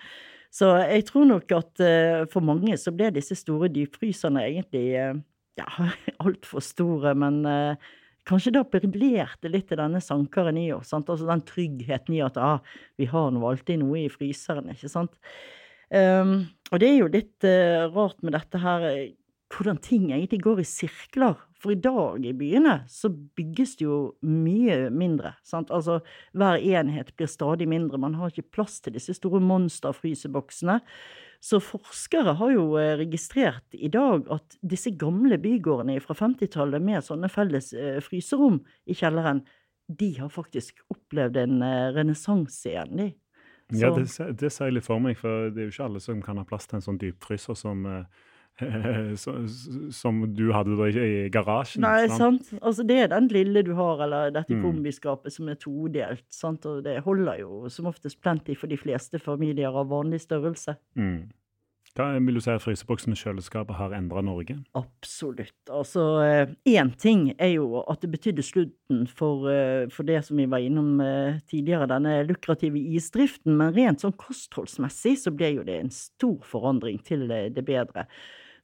Så 0.54 0.68
jeg 0.84 1.08
tror 1.08 1.24
nok 1.32 1.56
at 1.56 1.80
uh, 1.80 2.24
for 2.30 2.44
mange 2.44 2.76
så 2.78 2.92
ble 2.94 3.14
disse 3.16 3.38
store 3.40 3.72
dypfryserne 3.72 4.44
egentlig 4.44 4.90
uh, 5.00 5.16
ja, 5.58 5.88
altfor 6.20 6.62
store, 6.64 7.14
men 7.18 7.44
eh, 7.46 7.92
kanskje 8.28 8.54
det 8.54 8.62
appellerte 8.64 9.50
litt 9.50 9.68
til 9.70 9.80
denne 9.80 10.00
sankeren 10.04 10.58
i 10.60 10.70
oss. 10.74 10.92
Sant? 10.92 11.10
Altså 11.12 11.28
den 11.28 11.44
tryggheten 11.48 12.16
i 12.16 12.22
at 12.24 12.38
ah, 12.40 12.62
vi 13.00 13.08
har 13.10 13.32
nå 13.34 13.44
alltid 13.48 13.82
noe 13.82 14.04
i 14.04 14.12
fryseren, 14.12 14.72
ikke 14.72 14.92
sant. 14.92 15.18
Um, 15.94 16.46
og 16.72 16.80
det 16.80 16.88
er 16.88 16.96
jo 16.98 17.12
litt 17.12 17.46
uh, 17.46 17.84
rart 17.92 18.24
med 18.24 18.34
dette 18.34 18.60
her, 18.62 18.87
hvordan 19.54 19.78
ting 19.84 20.08
egentlig 20.10 20.40
går 20.42 20.62
i 20.62 20.66
sirkler. 20.66 21.37
For 21.60 21.72
i 21.72 21.80
dag 21.80 22.24
i 22.26 22.34
byene 22.37 22.82
så 22.92 23.08
bygges 23.08 23.78
det 23.78 23.87
jo 23.87 23.98
mye 24.26 24.90
mindre. 24.92 25.32
Sant? 25.46 25.70
Altså 25.72 26.00
hver 26.37 26.60
enhet 26.60 27.14
blir 27.16 27.30
stadig 27.30 27.68
mindre. 27.70 28.00
Man 28.00 28.18
har 28.18 28.32
ikke 28.32 28.50
plass 28.58 28.82
til 28.84 28.96
disse 28.96 29.14
store 29.16 29.40
monsterfryseboksene. 29.40 30.80
Så 31.44 31.59
forskere 31.61 32.33
har 32.38 32.52
jo 32.54 32.62
eh, 32.80 32.94
registrert 32.96 33.76
i 33.76 33.90
dag 33.92 34.30
at 34.33 34.57
disse 34.64 34.94
gamle 34.96 35.37
bygårdene 35.42 35.98
fra 36.00 36.16
50-tallet 36.16 36.80
med 36.80 37.04
sånne 37.04 37.28
felles 37.33 37.72
eh, 37.76 37.98
fryserom 38.04 38.62
i 38.88 38.96
kjelleren, 38.96 39.42
de 39.92 40.09
har 40.16 40.33
faktisk 40.33 40.80
opplevd 40.94 41.37
en 41.42 41.61
eh, 41.66 41.90
renessanse 41.98 42.72
igjen, 42.72 42.96
de. 42.96 43.11
Ja, 43.76 43.90
det, 43.96 44.07
det 44.40 44.50
ser 44.52 44.70
jeg 44.70 44.78
litt 44.78 44.87
for 44.87 45.00
meg, 45.00 45.18
for 45.20 45.50
det 45.52 45.61
er 45.61 45.68
jo 45.68 45.74
ikke 45.74 45.87
alle 45.88 46.00
som 46.04 46.24
kan 46.24 46.40
ha 46.40 46.46
plass 46.48 46.68
til 46.68 46.78
en 46.78 46.85
sånn 46.85 47.00
dypfryser 47.00 47.57
som, 47.57 47.85
så, 47.88 48.34
som 49.90 50.20
du 50.34 50.44
hadde 50.54 50.76
da 50.78 50.88
i 50.88 51.28
garasjen. 51.34 51.82
Nei, 51.84 52.06
sant? 52.08 52.44
sant. 52.46 52.62
Altså, 52.62 52.86
det 52.86 52.98
er 53.04 53.12
den 53.14 53.28
lille 53.32 53.64
du 53.66 53.72
har, 53.74 54.02
eller 54.06 54.30
dette 54.34 54.54
Mm. 54.54 54.62
kombiskapet 54.62 55.32
som 55.32 55.48
er 55.48 55.56
todelt, 55.60 56.24
sant. 56.30 56.64
Og 56.66 56.82
det 56.84 57.00
holder 57.04 57.40
jo 57.40 57.68
som 57.68 57.86
oftest 57.86 58.20
plenty 58.22 58.54
for 58.54 58.66
de 58.70 58.76
fleste 58.76 59.18
familier 59.18 59.74
av 59.74 59.88
vanlig 59.88 60.20
størrelse. 60.22 60.76
Mm. 60.96 61.30
Hva 61.94 62.18
vil 62.18 62.34
du 62.34 62.40
si 62.42 62.50
at 62.50 62.58
fryseboksen 62.62 63.12
og 63.14 63.18
kjøleskapet 63.20 63.76
har 63.78 63.92
endra 63.94 64.20
Norge? 64.20 64.56
Absolutt. 64.74 65.54
Altså, 65.70 66.02
én 66.66 66.90
ting 66.98 67.28
er 67.38 67.52
jo 67.54 67.84
at 67.88 68.00
det 68.02 68.10
betydde 68.10 68.42
slutten 68.42 69.04
for, 69.06 69.46
eh, 69.48 69.86
for 69.94 70.02
det 70.02 70.24
som 70.24 70.36
vi 70.36 70.46
var 70.46 70.58
innom 70.58 71.00
eh, 71.00 71.38
tidligere, 71.46 71.86
denne 71.86 72.26
lukrative 72.26 72.74
isdriften, 72.98 73.54
men 73.56 73.72
rent 73.76 74.00
sånn 74.02 74.16
kostholdsmessig 74.18 75.14
så 75.22 75.30
ble 75.30 75.52
jo 75.54 75.62
det 75.62 75.78
en 75.84 75.90
stor 75.94 76.40
forandring 76.42 76.98
til 77.06 77.30
eh, 77.30 77.48
det 77.54 77.64
bedre. 77.64 78.08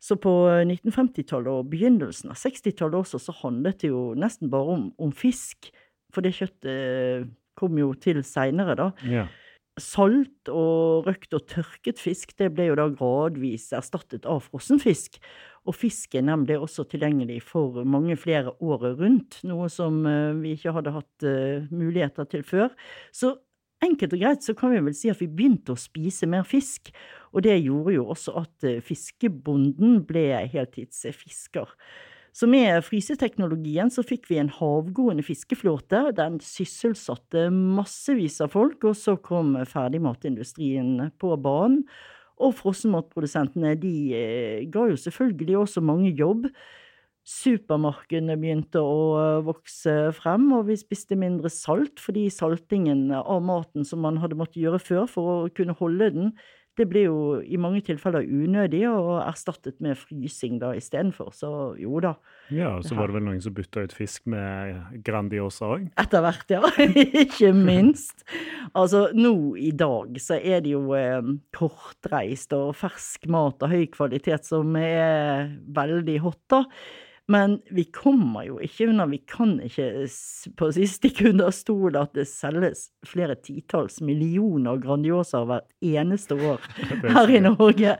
Så 0.01 0.17
på 0.17 0.33
1950-tallet 0.65 1.53
og 1.53 1.69
begynnelsen 1.73 2.33
av 2.33 2.41
60-tallet 2.41 3.03
også, 3.03 3.21
så 3.21 3.35
handlet 3.43 3.83
det 3.83 3.93
jo 3.93 4.11
nesten 4.19 4.49
bare 4.53 4.77
om, 4.79 4.89
om 4.97 5.13
fisk, 5.13 5.69
for 6.15 6.25
det 6.25 6.33
kjøttet 6.39 6.73
eh, 6.73 7.29
kom 7.61 7.77
jo 7.79 7.93
til 8.01 8.23
seinere, 8.25 8.77
da. 8.79 8.89
Ja. 9.05 9.27
Salt 9.81 10.51
og 10.51 11.07
røkt 11.07 11.35
og 11.37 11.45
tørket 11.49 12.01
fisk 12.03 12.35
det 12.41 12.51
ble 12.57 12.67
jo 12.69 12.79
da 12.81 12.89
gradvis 12.93 13.71
erstattet 13.77 14.27
av 14.29 14.43
frossenfisk. 14.49 15.21
Og 15.69 15.77
fisken 15.77 16.33
ble 16.47 16.57
også 16.61 16.87
tilgjengelig 16.89 17.43
for 17.47 17.83
mange 17.85 18.17
flere 18.21 18.55
året 18.65 18.99
rundt, 19.01 19.39
noe 19.47 19.69
som 19.73 20.01
eh, 20.09 20.33
vi 20.41 20.57
ikke 20.57 20.75
hadde 20.77 20.97
hatt 20.97 21.29
eh, 21.29 21.69
muligheter 21.69 22.29
til 22.33 22.45
før. 22.47 22.73
Så 23.13 23.37
enkelt 23.85 24.15
og 24.17 24.23
greit 24.23 24.47
så 24.47 24.55
kan 24.59 24.75
vi 24.75 24.83
vel 24.85 24.97
si 24.97 25.11
at 25.13 25.21
vi 25.23 25.29
begynte 25.31 25.75
å 25.75 25.81
spise 25.81 26.29
mer 26.31 26.47
fisk. 26.49 26.93
Og 27.35 27.45
det 27.47 27.59
gjorde 27.63 27.97
jo 27.97 28.07
også 28.13 28.37
at 28.43 28.67
eh, 28.67 28.81
fiskebonden 28.85 30.01
ble 30.09 30.27
heltidsfisker. 30.53 31.75
Så 32.37 32.47
med 32.47 32.85
fryseteknologien 32.87 33.91
så 33.91 34.05
fikk 34.07 34.29
vi 34.31 34.39
en 34.39 34.53
havgående 34.55 35.25
fiskeflåte. 35.27 36.13
Den 36.15 36.39
sysselsatte 36.45 37.49
massevis 37.51 38.39
av 38.45 38.55
folk, 38.55 38.85
og 38.87 38.95
så 38.99 39.17
kom 39.19 39.57
ferdigmatindustrien 39.67 41.11
på 41.19 41.35
banen. 41.43 41.83
Og 42.41 42.55
frossenmatprodusentene 42.57 43.75
de 43.81 43.95
eh, 44.17 44.61
ga 44.73 44.87
jo 44.89 44.97
selvfølgelig 44.99 45.59
også 45.65 45.83
mange 45.85 46.15
jobb. 46.17 46.47
Supermarkedene 47.27 48.37
begynte 48.41 48.81
å 48.83 49.01
eh, 49.21 49.43
vokse 49.47 49.97
frem, 50.17 50.49
og 50.57 50.67
vi 50.71 50.79
spiste 50.81 51.19
mindre 51.21 51.53
salt, 51.53 52.01
fordi 52.03 52.29
saltingen 52.33 53.11
av 53.17 53.43
maten 53.45 53.85
som 53.87 54.03
man 54.05 54.19
hadde 54.23 54.39
måttet 54.41 54.63
gjøre 54.63 54.81
før 54.83 55.05
for 55.11 55.35
å 55.35 55.53
kunne 55.55 55.77
holde 55.79 56.11
den, 56.17 56.33
det 56.79 56.87
ble 56.89 57.03
jo 57.05 57.17
i 57.43 57.59
mange 57.61 57.83
tilfeller 57.85 58.25
unødig 58.25 58.85
og 58.89 59.19
erstattet 59.25 59.81
med 59.85 59.99
frysing 59.99 60.61
da 60.63 60.71
istedenfor. 60.79 61.33
Så 61.37 61.51
jo 61.81 62.01
da, 62.03 62.15
ja, 62.55 62.77
og 62.79 62.87
så 62.87 62.97
var 62.97 63.11
det 63.11 63.19
vel 63.19 63.27
noen 63.27 63.43
som 63.45 63.55
bytta 63.57 63.85
ut 63.85 63.95
fisk 63.97 64.31
med 64.31 65.03
Grandiosa 65.05 65.73
òg. 65.75 65.91
etter 66.01 66.25
hvert, 66.25 66.55
ja. 66.55 66.63
Ikke 67.25 67.53
minst. 67.57 68.25
Altså, 68.73 69.09
nå 69.17 69.35
i 69.61 69.73
dag 69.77 70.17
så 70.23 70.39
er 70.39 70.65
det 70.65 70.75
jo 70.77 70.95
eh, 70.97 71.21
kortreist 71.57 72.55
og 72.57 72.73
fersk 72.79 73.29
mat 73.31 73.67
av 73.67 73.75
høy 73.75 73.85
kvalitet 73.93 74.49
som 74.49 74.73
er 74.81 75.51
veldig 75.77 76.19
hot, 76.25 76.43
da. 76.55 76.65
Men 77.31 77.61
vi 77.71 77.85
kommer 77.95 78.43
jo 78.49 78.57
ikke 78.63 78.89
unna, 78.91 79.05
vi 79.07 79.21
kan 79.29 79.55
ikke 79.63 79.87
på 80.59 80.71
siste 80.75 80.81
si 80.81 80.89
stikke 80.97 81.29
under 81.31 81.53
stol 81.55 81.95
at 81.99 82.15
det 82.19 82.27
selges 82.27 82.89
flere 83.07 83.37
titalls 83.39 84.01
millioner 84.03 84.81
Grandiosaer 84.83 85.47
hvert 85.47 85.69
eneste 85.79 86.35
år 86.35 86.65
her 87.15 87.31
i 87.31 87.43
Norge. 87.45 87.95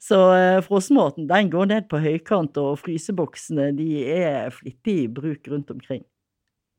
Så 0.00 0.20
eh, 0.32 0.62
frossenmaten 0.64 1.28
den 1.28 1.52
går 1.52 1.68
ned 1.74 1.90
på 1.92 2.00
høykant, 2.00 2.56
og 2.56 2.80
fryseboksene 2.80 3.68
de 3.76 3.90
er 4.14 4.48
flittig 4.54 4.96
i 5.02 5.12
bruk 5.12 5.52
rundt 5.52 5.74
omkring. 5.74 6.06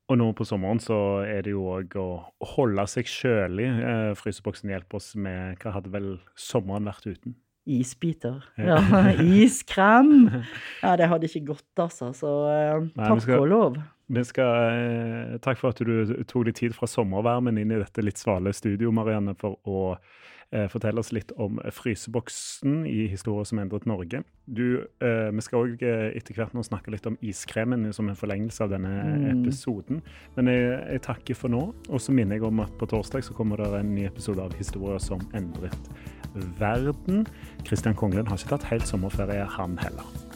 Og 0.09 0.17
nå 0.19 0.31
på 0.35 0.43
sommeren 0.47 0.81
så 0.81 0.97
er 1.23 1.45
det 1.45 1.53
jo 1.53 1.69
òg 1.71 1.93
å 2.01 2.09
holde 2.57 2.83
seg 2.89 3.07
kjølig. 3.07 3.69
Eh, 3.69 4.09
fryseboksen 4.19 4.73
hjelper 4.73 4.99
oss 4.99 5.13
med 5.15 5.61
Hva 5.61 5.77
hadde 5.77 5.93
vel 5.93 6.11
sommeren 6.33 6.89
vært 6.89 7.07
uten? 7.07 7.37
Isbiter. 7.79 8.41
Ja. 8.59 8.77
Iskrem. 9.41 10.11
Ja, 10.83 10.95
det 10.99 11.07
hadde 11.11 11.29
ikke 11.29 11.45
gått, 11.53 11.67
altså. 11.79 12.11
Så 12.17 12.31
eh, 12.51 12.75
Nei, 12.91 13.07
takk 13.07 13.23
skal- 13.25 13.43
og 13.45 13.51
lov. 13.51 13.81
Skal, 14.27 14.57
eh, 14.75 15.37
takk 15.39 15.55
for 15.61 15.71
at 15.71 15.79
du 15.87 16.23
tok 16.27 16.49
litt 16.49 16.57
tid 16.59 16.73
fra 16.75 16.89
sommervarmen 16.91 17.55
inn 17.61 17.71
i 17.71 17.77
dette 17.79 18.03
litt 18.03 18.19
svale 18.19 18.51
studio, 18.53 18.91
Marianne, 18.91 19.37
for 19.39 19.55
å 19.63 19.95
eh, 20.51 20.67
fortelle 20.67 20.99
oss 20.99 21.11
litt 21.15 21.31
om 21.37 21.59
fryseboksen 21.71 22.85
i 22.87 23.07
historier 23.11 23.45
som 23.47 23.59
endret 23.59 23.85
Norge. 23.87 24.23
Du, 24.47 24.87
eh, 25.01 25.29
vi 25.31 25.41
skal 25.45 25.65
òg 25.65 25.83
eh, 25.83 26.11
etter 26.17 26.35
hvert 26.35 26.53
nå 26.53 26.63
snakke 26.65 26.91
litt 26.91 27.07
om 27.07 27.17
iskremen 27.21 27.91
som 27.93 28.09
en 28.09 28.15
forlengelse 28.19 28.63
av 28.65 28.69
denne 28.73 28.91
Mm. 29.01 29.43
episoden. 29.45 30.01
Men 30.35 30.47
jeg, 30.47 30.79
jeg 30.91 31.01
takker 31.01 31.35
for 31.35 31.49
nå, 31.49 31.73
og 31.89 31.99
så 31.99 32.11
minner 32.11 32.35
jeg 32.35 32.43
om 32.43 32.59
at 32.59 32.71
på 32.77 32.87
torsdag 32.87 33.23
så 33.23 33.33
kommer 33.33 33.57
det 33.57 33.71
en 33.79 33.95
ny 33.95 34.05
episode 34.05 34.41
av 34.41 34.53
Historier 34.57 34.99
som 34.99 35.19
endret 35.33 35.89
verden. 36.59 37.25
Kristian 37.65 37.95
Konglund 37.95 38.27
har 38.27 38.37
ikke 38.37 38.57
tatt 38.57 38.69
helt 38.71 38.87
sommerferie, 38.87 39.45
han 39.57 39.77
heller. 39.77 40.30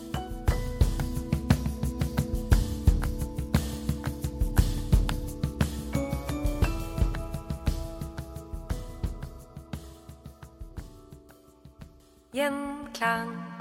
Gjenklang. 12.36 13.55